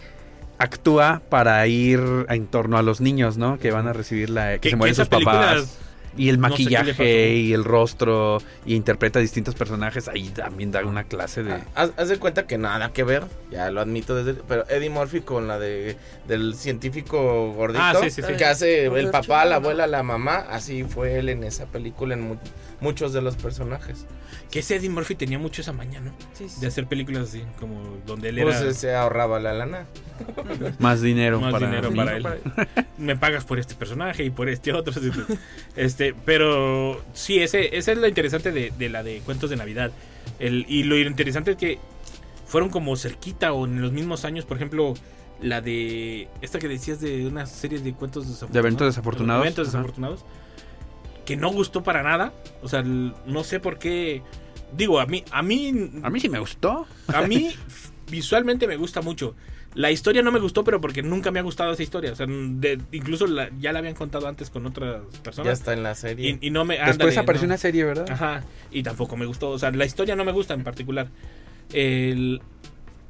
[0.59, 3.59] actúa para ir en torno a los niños, ¿no?
[3.59, 4.53] Que van a recibir la...
[4.55, 5.77] que, Que- se mueren sus papás.
[6.17, 10.09] Y el no sé maquillaje y el rostro y interpreta distintos personajes.
[10.09, 11.55] Ahí también da una clase de...
[11.75, 14.41] Haz, haz de cuenta que nada que ver, ya lo admito desde...
[14.49, 15.97] Pero Eddie Murphy con la de
[16.27, 18.33] del científico gordito, Ah, sí, sí, sí.
[18.37, 22.23] que hace el papá, la abuela, la mamá, así fue él en esa película, en
[22.23, 22.37] mu-
[22.81, 24.07] muchos de los personajes.
[24.51, 26.13] Que ese Eddie Murphy tenía mucho esa maña, ¿no?
[26.35, 26.61] Sí, sí.
[26.61, 29.87] De hacer películas así, como donde él Pues era eh, se ahorraba la lana.
[30.79, 32.27] Más dinero más para dinero para él.
[32.99, 34.93] Me pagas por este personaje y por este otro.
[35.77, 39.93] Este, pero sí, ese, esa es lo interesante de, de la de Cuentos de Navidad.
[40.39, 41.79] El, y lo interesante es que
[42.47, 44.95] fueron como cerquita o en los mismos años, por ejemplo,
[45.41, 48.53] la de esta que decías de una serie de cuentos desafortunados.
[48.53, 49.79] De eventos desafortunados, eventos ajá.
[51.31, 52.33] Que no gustó para nada.
[52.61, 54.21] O sea, no sé por qué.
[54.77, 56.87] Digo, a mí, a mí, A mí sí me gustó.
[57.07, 57.53] a mí
[58.11, 59.37] visualmente me gusta mucho.
[59.75, 62.11] La historia no me gustó, pero porque nunca me ha gustado esa historia.
[62.11, 65.59] O sea, de- incluso la- ya la habían contado antes con otras Ya personas.
[65.61, 66.37] está en la serie.
[66.41, 66.75] Y, y no me.
[66.75, 67.53] Después ándale, apareció no.
[67.53, 68.11] una serie, ¿verdad?
[68.11, 68.43] Ajá.
[68.73, 69.51] Y tampoco me gustó.
[69.51, 71.07] O sea, la historia no me gusta en particular.
[71.73, 72.43] El-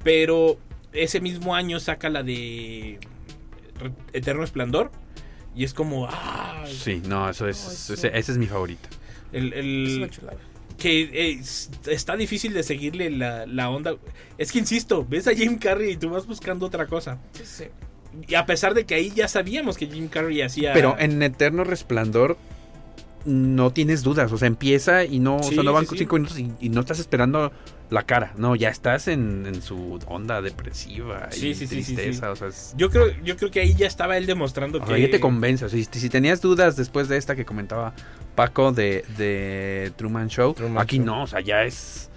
[0.05, 0.59] pero
[0.93, 2.99] ese mismo año saca la de
[4.13, 4.91] Eterno Esplendor.
[5.55, 6.07] Y es como.
[6.09, 7.91] Ah, Sí, no, eso es...
[7.91, 8.89] Ese, ese es mi favorito.
[9.33, 10.39] el, el- Es una chulada.
[10.79, 11.41] que eh,
[11.87, 13.97] está difícil de seguirle la, la onda.
[14.39, 17.19] Es que insisto, ves a Jim Carrey y tú vas buscando otra cosa.
[17.33, 17.65] Sí, sí.
[18.29, 20.73] Y a pesar de que ahí ya sabíamos que Jim Carrey hacía.
[20.73, 22.37] Pero en Eterno Resplandor
[23.25, 25.99] no tienes dudas, o sea, empieza y no, o Sí, sea, no van sí, sí.
[25.99, 27.53] cinco minutos y, y no estás esperando
[27.91, 32.33] la cara, no, ya estás en, en su onda depresiva y Sí, sí, tristeza, sí.
[32.33, 35.01] o sea, es- Yo creo, yo creo que ahí ya estaba él demostrando o que.
[35.01, 37.93] ya te convence, o sea, si, si tenías dudas después de esta que comentaba
[38.37, 41.07] Paco de, de Truman Show, Truman aquí Show.
[41.07, 42.09] no, o sea, ya es...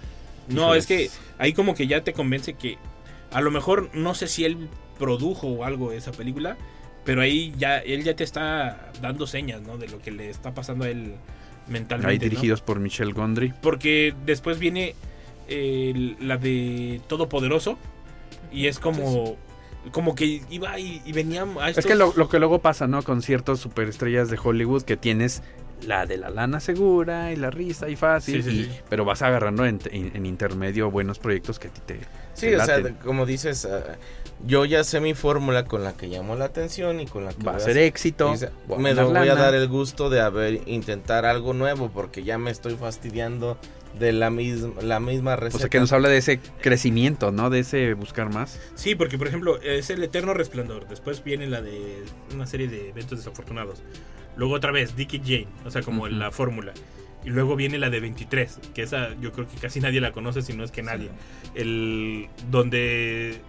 [0.48, 2.76] No, es que ahí como que ya te convence que.
[3.32, 4.68] A lo mejor no sé si él
[4.98, 6.58] produjo o algo esa película.
[7.06, 9.78] Pero ahí ya, él ya te está dando señas, ¿no?
[9.78, 11.14] De lo que le está pasando a él
[11.66, 12.10] mentalmente.
[12.12, 12.22] Ahí ¿no?
[12.24, 13.54] dirigidos por Michelle Gondry.
[13.62, 14.94] Porque después viene
[15.48, 17.78] eh, la de Todopoderoso.
[18.52, 19.36] Y es como.
[19.92, 23.02] Como que iba y, y venía a Es que lo, lo que luego pasa, ¿no?
[23.02, 25.42] Con ciertos superestrellas de Hollywood que tienes
[25.86, 28.70] la de la lana segura y la risa y fácil, Sí, sí, y- sí.
[28.88, 31.94] pero vas agarrando en, en- en intermedio buenos proyectos que a ti te...
[32.32, 32.94] Sí, te o sea, laten.
[33.04, 33.96] como dices, ah,
[34.46, 37.42] yo ya sé mi fórmula con la que llamo la atención y con la que
[37.44, 38.30] va a ser éxito.
[38.32, 42.50] Dice, me voy a dar el gusto de haber intentar algo nuevo porque ya me
[42.50, 43.58] estoy fastidiando
[43.98, 45.56] de la misma la misma receta.
[45.56, 47.50] O sea, que nos habla de ese crecimiento, ¿no?
[47.50, 48.60] De ese buscar más.
[48.74, 50.88] Sí, porque por ejemplo es el Eterno Resplandor.
[50.88, 52.02] Después viene la de
[52.34, 53.82] una serie de eventos desafortunados.
[54.36, 56.72] Luego otra vez Dick y Jane, o sea, como la fórmula.
[57.24, 60.42] Y luego viene la de 23, que esa yo creo que casi nadie la conoce,
[60.42, 61.08] si no es que nadie.
[61.54, 63.40] El donde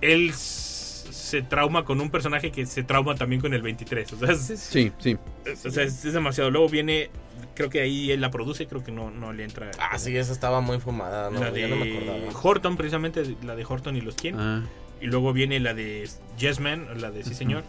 [0.00, 4.12] él se trauma con un personaje que se trauma también con el 23.
[4.12, 5.16] O sea, es, Sí, sí.
[5.64, 6.50] o sea, es- es demasiado.
[6.50, 7.10] Luego viene,
[7.54, 9.70] creo que ahí él la produce, creo que no, no le entra.
[9.78, 12.40] Ah, sí, esa estaba muy fumada, no, la ya no me de acordaba.
[12.42, 14.38] Horton, precisamente, la de Horton y los quién.
[14.38, 14.62] Ah,
[15.00, 17.64] Y luego viene la de Yes Man, la de Sí Señor.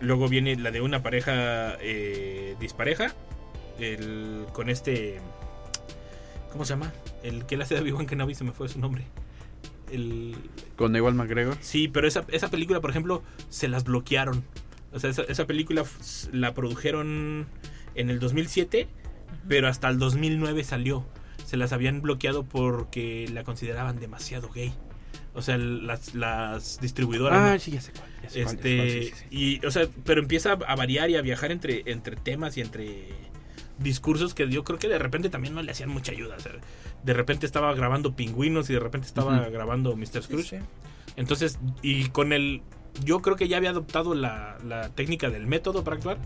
[0.00, 3.14] Luego viene la de una pareja eh, dispareja.
[3.78, 5.20] El, con este.
[6.52, 6.92] ¿Cómo se llama?
[7.22, 9.04] El que le hace de Obi-Wan Kenobi se me fue su nombre.
[9.92, 10.36] El,
[10.76, 11.56] con Ewan McGregor.
[11.60, 14.44] sí, pero esa, esa película, por ejemplo, se las bloquearon.
[14.92, 15.84] O sea, esa, esa película
[16.32, 17.46] la produjeron
[17.94, 18.88] en el 2007,
[19.48, 21.06] pero hasta el 2009 salió.
[21.44, 24.72] Se las habían bloqueado porque la consideraban demasiado gay.
[25.34, 27.38] O sea, las, las distribuidoras.
[27.38, 27.60] Ah, ¿no?
[27.60, 28.04] sí, ya sé cuál.
[28.22, 29.36] ya sé cuál, ya sé cuál, Este, sí, sí, sí.
[29.62, 33.08] y, o sea, pero empieza a variar y a viajar entre, entre temas y entre
[33.78, 36.36] discursos que yo creo que de repente también no le hacían mucha ayuda.
[36.36, 36.52] o sea,
[37.02, 40.06] de repente estaba grabando Pingüinos y de repente estaba grabando Mr.
[40.06, 40.58] Sí, Scrooge.
[40.58, 40.64] sí.
[41.16, 42.62] Entonces, y con el.
[43.04, 46.18] Yo creo que ya había adoptado la, la técnica del método para actuar.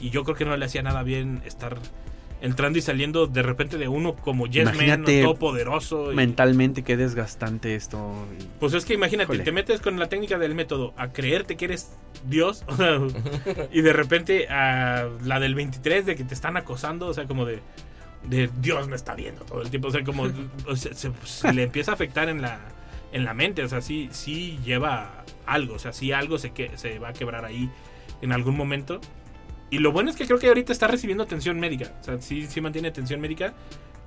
[0.00, 1.78] Y yo creo que no le hacía nada bien estar
[2.42, 6.12] entrando y saliendo de repente de uno como Yes Man, Imagínate todo poderoso.
[6.12, 8.12] y- Mentalmente, qué desgastante esto.
[8.38, 11.64] y- pues es que imagínate, te metes con la técnica del método a creerte que
[11.64, 11.96] eres
[12.28, 12.62] Dios
[13.72, 17.46] y de repente a la del 23 de que te están acosando, o sea, como
[17.46, 17.60] de,
[18.28, 19.88] de Dios me está viendo todo el tiempo.
[19.88, 20.24] O sea, como
[20.66, 22.58] o sea, se, se le empieza a afectar en la,
[23.12, 23.62] en la mente.
[23.62, 25.74] O sea, sí, sí lleva algo.
[25.74, 27.70] O sea, sí algo se, que, se va a quebrar ahí
[28.20, 29.00] en algún momento.
[29.70, 31.92] Y lo bueno es que creo que ahorita está recibiendo atención médica.
[32.00, 33.54] O sea, sí, sí mantiene atención médica.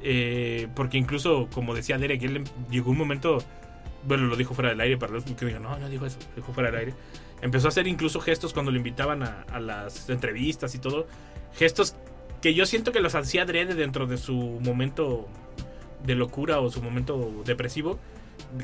[0.01, 3.39] eh, porque incluso, como decía Derek, él llegó un momento.
[4.03, 6.53] Bueno, lo dijo fuera del aire para los que digan, no, no dijo eso, dijo
[6.53, 6.93] fuera del aire.
[7.41, 11.07] Empezó a hacer incluso gestos cuando lo invitaban a, a las entrevistas y todo.
[11.53, 11.95] Gestos
[12.41, 15.27] que yo siento que los hacía adrede dentro de su momento
[16.05, 17.99] de locura o su momento depresivo.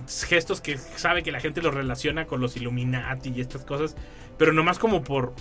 [0.07, 3.95] Gestos que sabe que la gente los relaciona con los Illuminati y estas cosas.
[4.37, 5.33] Pero nomás como por,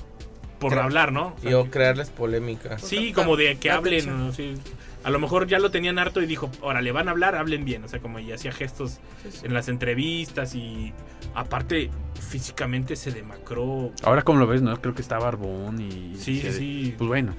[0.68, 1.34] por Cre- hablar, ¿no?
[1.36, 2.78] O sea, Y o crearles polémica.
[2.78, 4.08] Sí, como de que hablen.
[4.08, 4.26] atención.
[4.26, 4.32] ¿no?
[4.32, 4.54] Sí.
[5.04, 7.64] A lo mejor ya lo tenían harto y dijo, ahora le van a hablar, hablen
[7.66, 7.84] bien.
[7.84, 9.00] O sea, como y hacía gestos
[9.42, 10.94] en las entrevistas y
[11.34, 11.90] aparte
[12.28, 13.92] físicamente se demacró.
[14.02, 14.74] Ahora como lo ves, ¿no?
[14.80, 16.14] Creo que está barbón y...
[16.16, 16.94] Sí, sí, se- sí.
[16.96, 17.34] Pues bueno,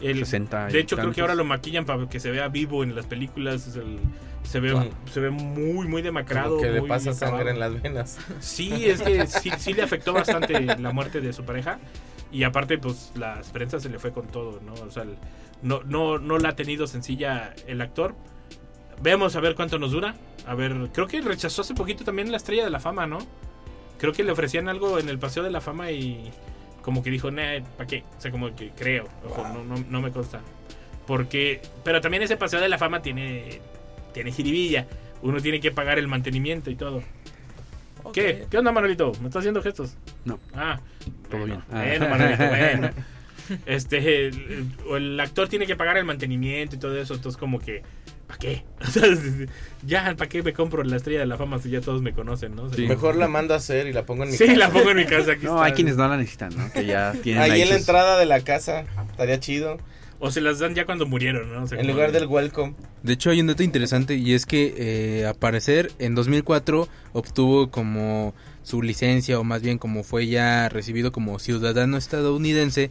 [0.00, 2.84] El- 60 y de hecho, creo que ahora lo maquillan para que se vea vivo
[2.84, 3.66] en las películas.
[3.66, 3.98] es el-
[4.44, 6.50] se, ve, se ve muy, muy demacrado.
[6.58, 8.18] Como que le pasa sangre en las venas.
[8.40, 11.78] Sí, es que sí, sí le afectó bastante la muerte de su pareja.
[12.32, 14.72] Y aparte, pues las prensas se le fue con todo, ¿no?
[14.72, 15.04] O sea,
[15.60, 18.14] no, no, no la ha tenido sencilla el actor.
[19.02, 20.14] Vemos a ver cuánto nos dura.
[20.46, 23.18] A ver, creo que rechazó hace poquito también la estrella de la fama, ¿no?
[23.98, 26.32] Creo que le ofrecían algo en el Paseo de la Fama y
[26.82, 28.02] como que dijo, nah, ¿para qué?
[28.18, 30.40] O sea, como que creo, ojo, no, no, no me consta.
[31.06, 33.60] Porque, pero también ese Paseo de la Fama tiene,
[34.12, 34.88] tiene jiribilla.
[35.22, 37.02] Uno tiene que pagar el mantenimiento y todo.
[38.04, 38.14] Ok.
[38.14, 38.46] ¿Qué?
[38.50, 39.12] ¿Qué onda, Manolito?
[39.20, 39.94] ¿Me estás haciendo gestos?
[40.24, 40.38] No.
[40.54, 40.80] Ah,
[41.30, 41.80] Todo bueno, bien.
[41.80, 41.84] Ah.
[41.86, 42.90] Bueno, Manolito, bueno.
[43.66, 47.38] Este, el, el- o el actor tiene que pagar el mantenimiento y todo eso, entonces
[47.38, 47.82] como que,
[48.26, 48.64] ¿para qué?
[48.80, 49.02] O sea,
[49.84, 52.54] ya, ¿para qué me compro la estrella de la fama si ya todos me conocen,
[52.54, 52.62] no?
[52.64, 52.86] O sea, Sí.
[52.86, 54.58] Mejor la mando a hacer y la pongo en mi Sí, casa.
[54.58, 55.32] la pongo en mi casa.
[55.32, 55.64] Aquí No, está.
[55.64, 56.72] hay quienes no la necesitan, ¿no?
[56.72, 58.84] Que ya tienen Ahí en la entrada de la casa.
[59.10, 59.78] Estaría chido.
[60.24, 61.64] O se las dan ya cuando murieron, ¿no?
[61.64, 62.74] O sea, En lugar de- del welcome.
[63.02, 67.70] De hecho, hay un dato interesante y es que eh, a parecer en 2004 obtuvo
[67.72, 72.88] como su licencia o más bien como fue ya recibido como ciudadano estadounidense,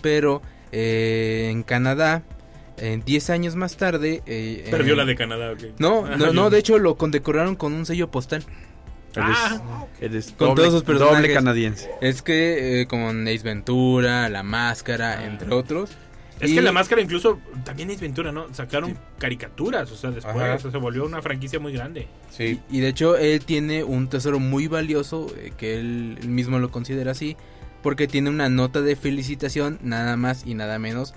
[0.00, 0.40] pero
[0.72, 2.22] eh, en Canadá,
[2.78, 4.22] en 10 años más tarde...
[4.24, 5.78] eh, Perdió en- la de Canadá, ¿ok?
[5.78, 8.42] No, Ah, no, no, de hecho lo condecoraron con un sello postal.
[9.16, 11.18] Ah, Eres Con doble, todos sus personajes.
[11.20, 11.90] doble canadiense.
[12.00, 15.26] Es que eh, con Ace Ventura, La Máscara, Ah.
[15.26, 15.90] entre otros.
[16.40, 18.52] Es Y- que la máscara incluso también es Ventura, ¿no?
[18.54, 20.54] Sacaron caricaturas, o sea, después Ajá.
[20.54, 22.08] o sea, se volvió una franquicia muy grande.
[22.30, 22.60] Sí.
[22.70, 26.70] Y de hecho él tiene un tesoro muy valioso, eh, que él, él mismo lo
[26.70, 27.36] considera así,
[27.82, 31.14] porque tiene una nota de felicitación nada más y nada menos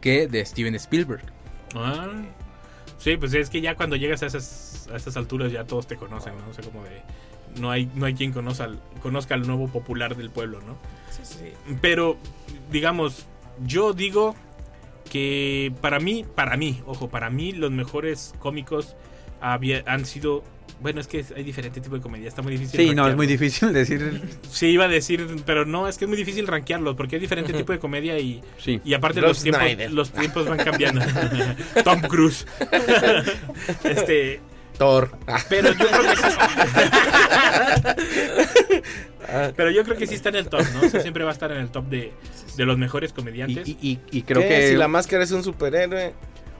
[0.00, 1.22] que de Steven Spielberg.
[1.74, 2.08] Ah,
[2.98, 5.96] sí, pues es que ya cuando llegas a esas, a esas alturas ya todos te
[5.96, 6.48] conocen, ¿no?
[6.50, 7.02] O sea, como de...
[7.60, 10.76] No hay, no hay quien conozca al, conozca al nuevo popular del pueblo, ¿no?
[11.10, 11.52] Sí, sí.
[11.82, 12.16] Pero,
[12.70, 13.26] digamos,
[13.66, 14.34] yo digo
[15.12, 18.96] que para mí, para mí, ojo, para mí los mejores cómicos
[19.42, 20.42] había, han sido...
[20.80, 22.80] Bueno, es que hay diferente tipo de comedia, está muy difícil.
[22.80, 24.22] Sí, no, es muy difícil decir...
[24.50, 27.52] Sí, iba a decir, pero no, es que es muy difícil rankearlos porque hay diferente
[27.52, 28.80] tipo de comedia y, Sí.
[28.86, 31.02] y aparte los tiempos, los tiempos van cambiando.
[31.84, 32.46] Tom Cruise.
[33.84, 34.40] este,
[34.78, 35.10] Thor.
[35.48, 36.36] pero yo creo que sí.
[39.56, 40.80] pero yo creo que sí está en el top, ¿no?
[40.86, 42.12] O sea, siempre va a estar en el top de,
[42.56, 43.68] de los mejores comediantes.
[43.68, 44.48] y- y- y creo ¿Qué?
[44.48, 44.68] que...
[44.70, 46.14] Si la máscara es un superhéroe.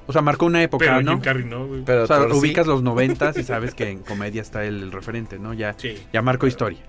[0.06, 1.12] O sea, marcó una época, pero ¿no?
[1.12, 1.82] Jim Carrey no, güey.
[1.84, 2.38] Pero o sea, Thor sí.
[2.38, 5.54] ubicas los noventas y sabes que en comedia está el, el referente, ¿no?
[5.54, 5.96] Ya, Sí.
[6.12, 6.80] ya marcó historia.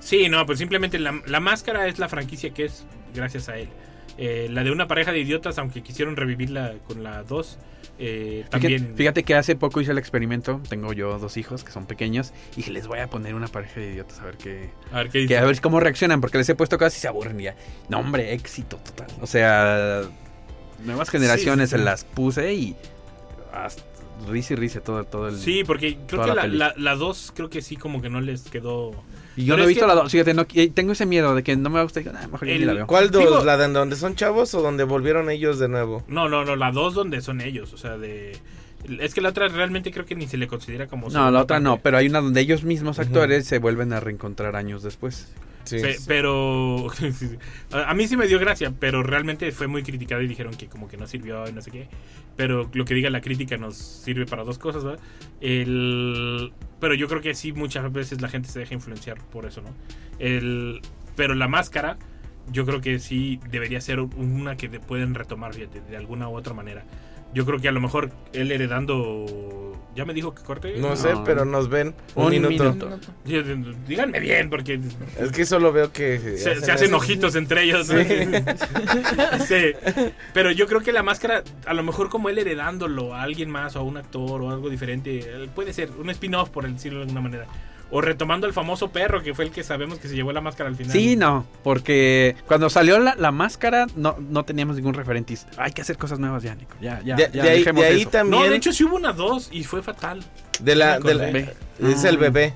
[0.00, 2.84] Sí, no, pues simplemente la, la máscara es la franquicia que es
[3.14, 3.68] gracias a él.
[4.18, 7.58] Eh, la de una pareja de idiotas, aunque quisieron revivirla con la 2,
[8.04, 8.80] eh, también...
[8.80, 10.60] Fíjate, fíjate que hace poco hice el experimento.
[10.68, 12.32] Tengo yo dos hijos que son pequeños.
[12.54, 15.10] Y dije, les voy a poner una pareja de idiotas a ver qué, A ver
[15.10, 16.20] qué que a ver cómo reaccionan.
[16.20, 17.38] Porque les he puesto cosas y se aburren.
[17.38, 17.54] Y ya.
[17.88, 19.06] No, hombre, éxito total.
[19.20, 20.02] O sea,
[20.84, 22.76] nuevas generaciones sí, las puse y.
[23.52, 23.84] hasta
[24.28, 25.38] risa y risa todo, todo el.
[25.38, 28.20] Sí, porque creo que la la, la, la 2 creo que sí como que no
[28.20, 28.92] les quedó...
[29.36, 30.12] Y yo Pero no he visto que- la dos.
[30.12, 32.00] Fíjate, no, tengo ese miedo de que no me gusta.
[32.00, 32.86] Y digo, "Nah, mejor ni la veo.
[32.86, 33.22] ¿Cuál dos?
[33.22, 36.04] Digo- ¿La de donde son chavos o donde volvieron ellos de nuevo?
[36.08, 38.36] No, no, no, la 2 donde son ellos, o sea, de...
[39.00, 41.08] Es que la otra realmente creo que ni se le considera como...
[41.08, 44.56] No, la otra no, pero hay una donde ellos mismos actores se vuelven a reencontrar
[44.56, 45.28] años después.
[46.06, 46.88] Pero
[47.72, 50.88] a mí sí me dio gracia, pero realmente fue muy criticado y dijeron que como
[50.88, 51.88] que no sirvió y no sé qué.
[52.36, 55.00] Pero lo que diga la crítica nos sirve para dos cosas, ¿verdad?
[55.40, 59.62] El, pero yo creo que sí muchas veces la gente se deja influenciar por eso,
[59.62, 59.70] ¿no?
[60.18, 60.80] El,
[61.16, 61.98] pero la máscara,
[62.50, 66.84] yo creo que sí debería ser una que pueden retomar, de alguna u otra manera.
[67.34, 70.74] Yo creo que a lo mejor él heredando ¿Ya me dijo que corte?
[70.78, 72.98] No sé, pero nos ven un, Un minuto.
[73.86, 74.80] Díganme bien, porque
[75.18, 77.88] Es que solo veo que se, se hacen ojitos entre ellos.
[77.88, 78.00] ¿no?
[79.46, 79.72] Sí.
[80.32, 83.76] Pero yo creo que la máscara, a lo mejor como él heredándolo a alguien más
[83.76, 87.20] o a un actor o algo diferente, puede ser un spin-off, por decirlo de alguna
[87.20, 87.46] manera.
[87.94, 90.70] O retomando el famoso perro, que fue el que sabemos que se llevó la máscara
[90.70, 90.92] al final.
[90.92, 95.36] Sí, no, porque cuando salió la, la máscara no, no teníamos ningún referente.
[95.58, 96.74] Hay que hacer cosas nuevas ya, Nico.
[96.80, 98.10] Ya, ya, De, ya de ahí, dejemos de ahí eso.
[98.10, 98.42] también.
[98.44, 100.24] No, de hecho sí hubo una dos y fue fatal.
[100.60, 101.54] de la, de la- acordé.
[101.80, 102.54] es el bebé.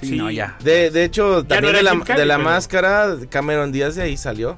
[0.00, 0.16] Sí, Sí.
[0.16, 0.56] no, ya.
[0.64, 4.16] De, de hecho, también de la, Carrey, de la pero- máscara, Cameron Díaz de ahí
[4.16, 4.56] salió.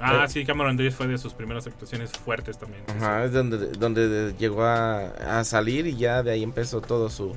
[0.00, 0.28] Ah, Eh.
[0.28, 2.82] sí, Cameron Díaz fue de sus primeras actuaciones fuertes también.
[2.88, 5.06] Ajá, es donde, donde llegó a,
[5.38, 7.34] a salir y ya de ahí empezó todo su...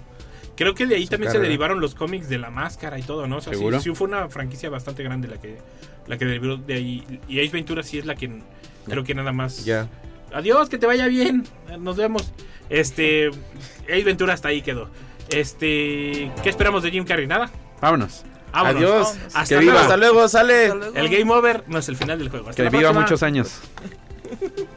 [0.58, 3.38] Creo que de ahí también se derivaron los cómics de la máscara y todo, ¿no?
[3.38, 3.80] O sea, sí- ¿Seguro?
[3.80, 5.58] Sí, fue una franquicia bastante grande la que,
[6.08, 7.20] la que derivó de ahí.
[7.30, 8.41] Y Ace Ventura sí es la que
[8.86, 9.64] creo que nada más.
[9.64, 9.88] Ya.
[10.34, 11.45] Adiós, que te vaya bien.
[11.80, 12.34] Nos vemos.
[12.70, 13.28] Este.
[13.86, 14.89] Ace Ventura hasta ahí quedó.
[15.30, 16.32] Este.
[16.43, 17.28] ¿Qué esperamos de Jim Carrey?
[17.28, 17.49] Nada.
[17.80, 18.24] Vámonos.
[18.51, 18.76] Vámonos.
[18.78, 19.18] Adiós.
[19.36, 19.72] Hasta Que luego.
[19.72, 19.82] viva.
[19.82, 20.64] Hasta luego, sale.
[20.64, 20.95] Hasta luego.
[20.97, 22.49] El game over no es el final del juego.
[22.49, 23.01] Hasta Que la viva próxima.
[23.01, 23.60] muchos años.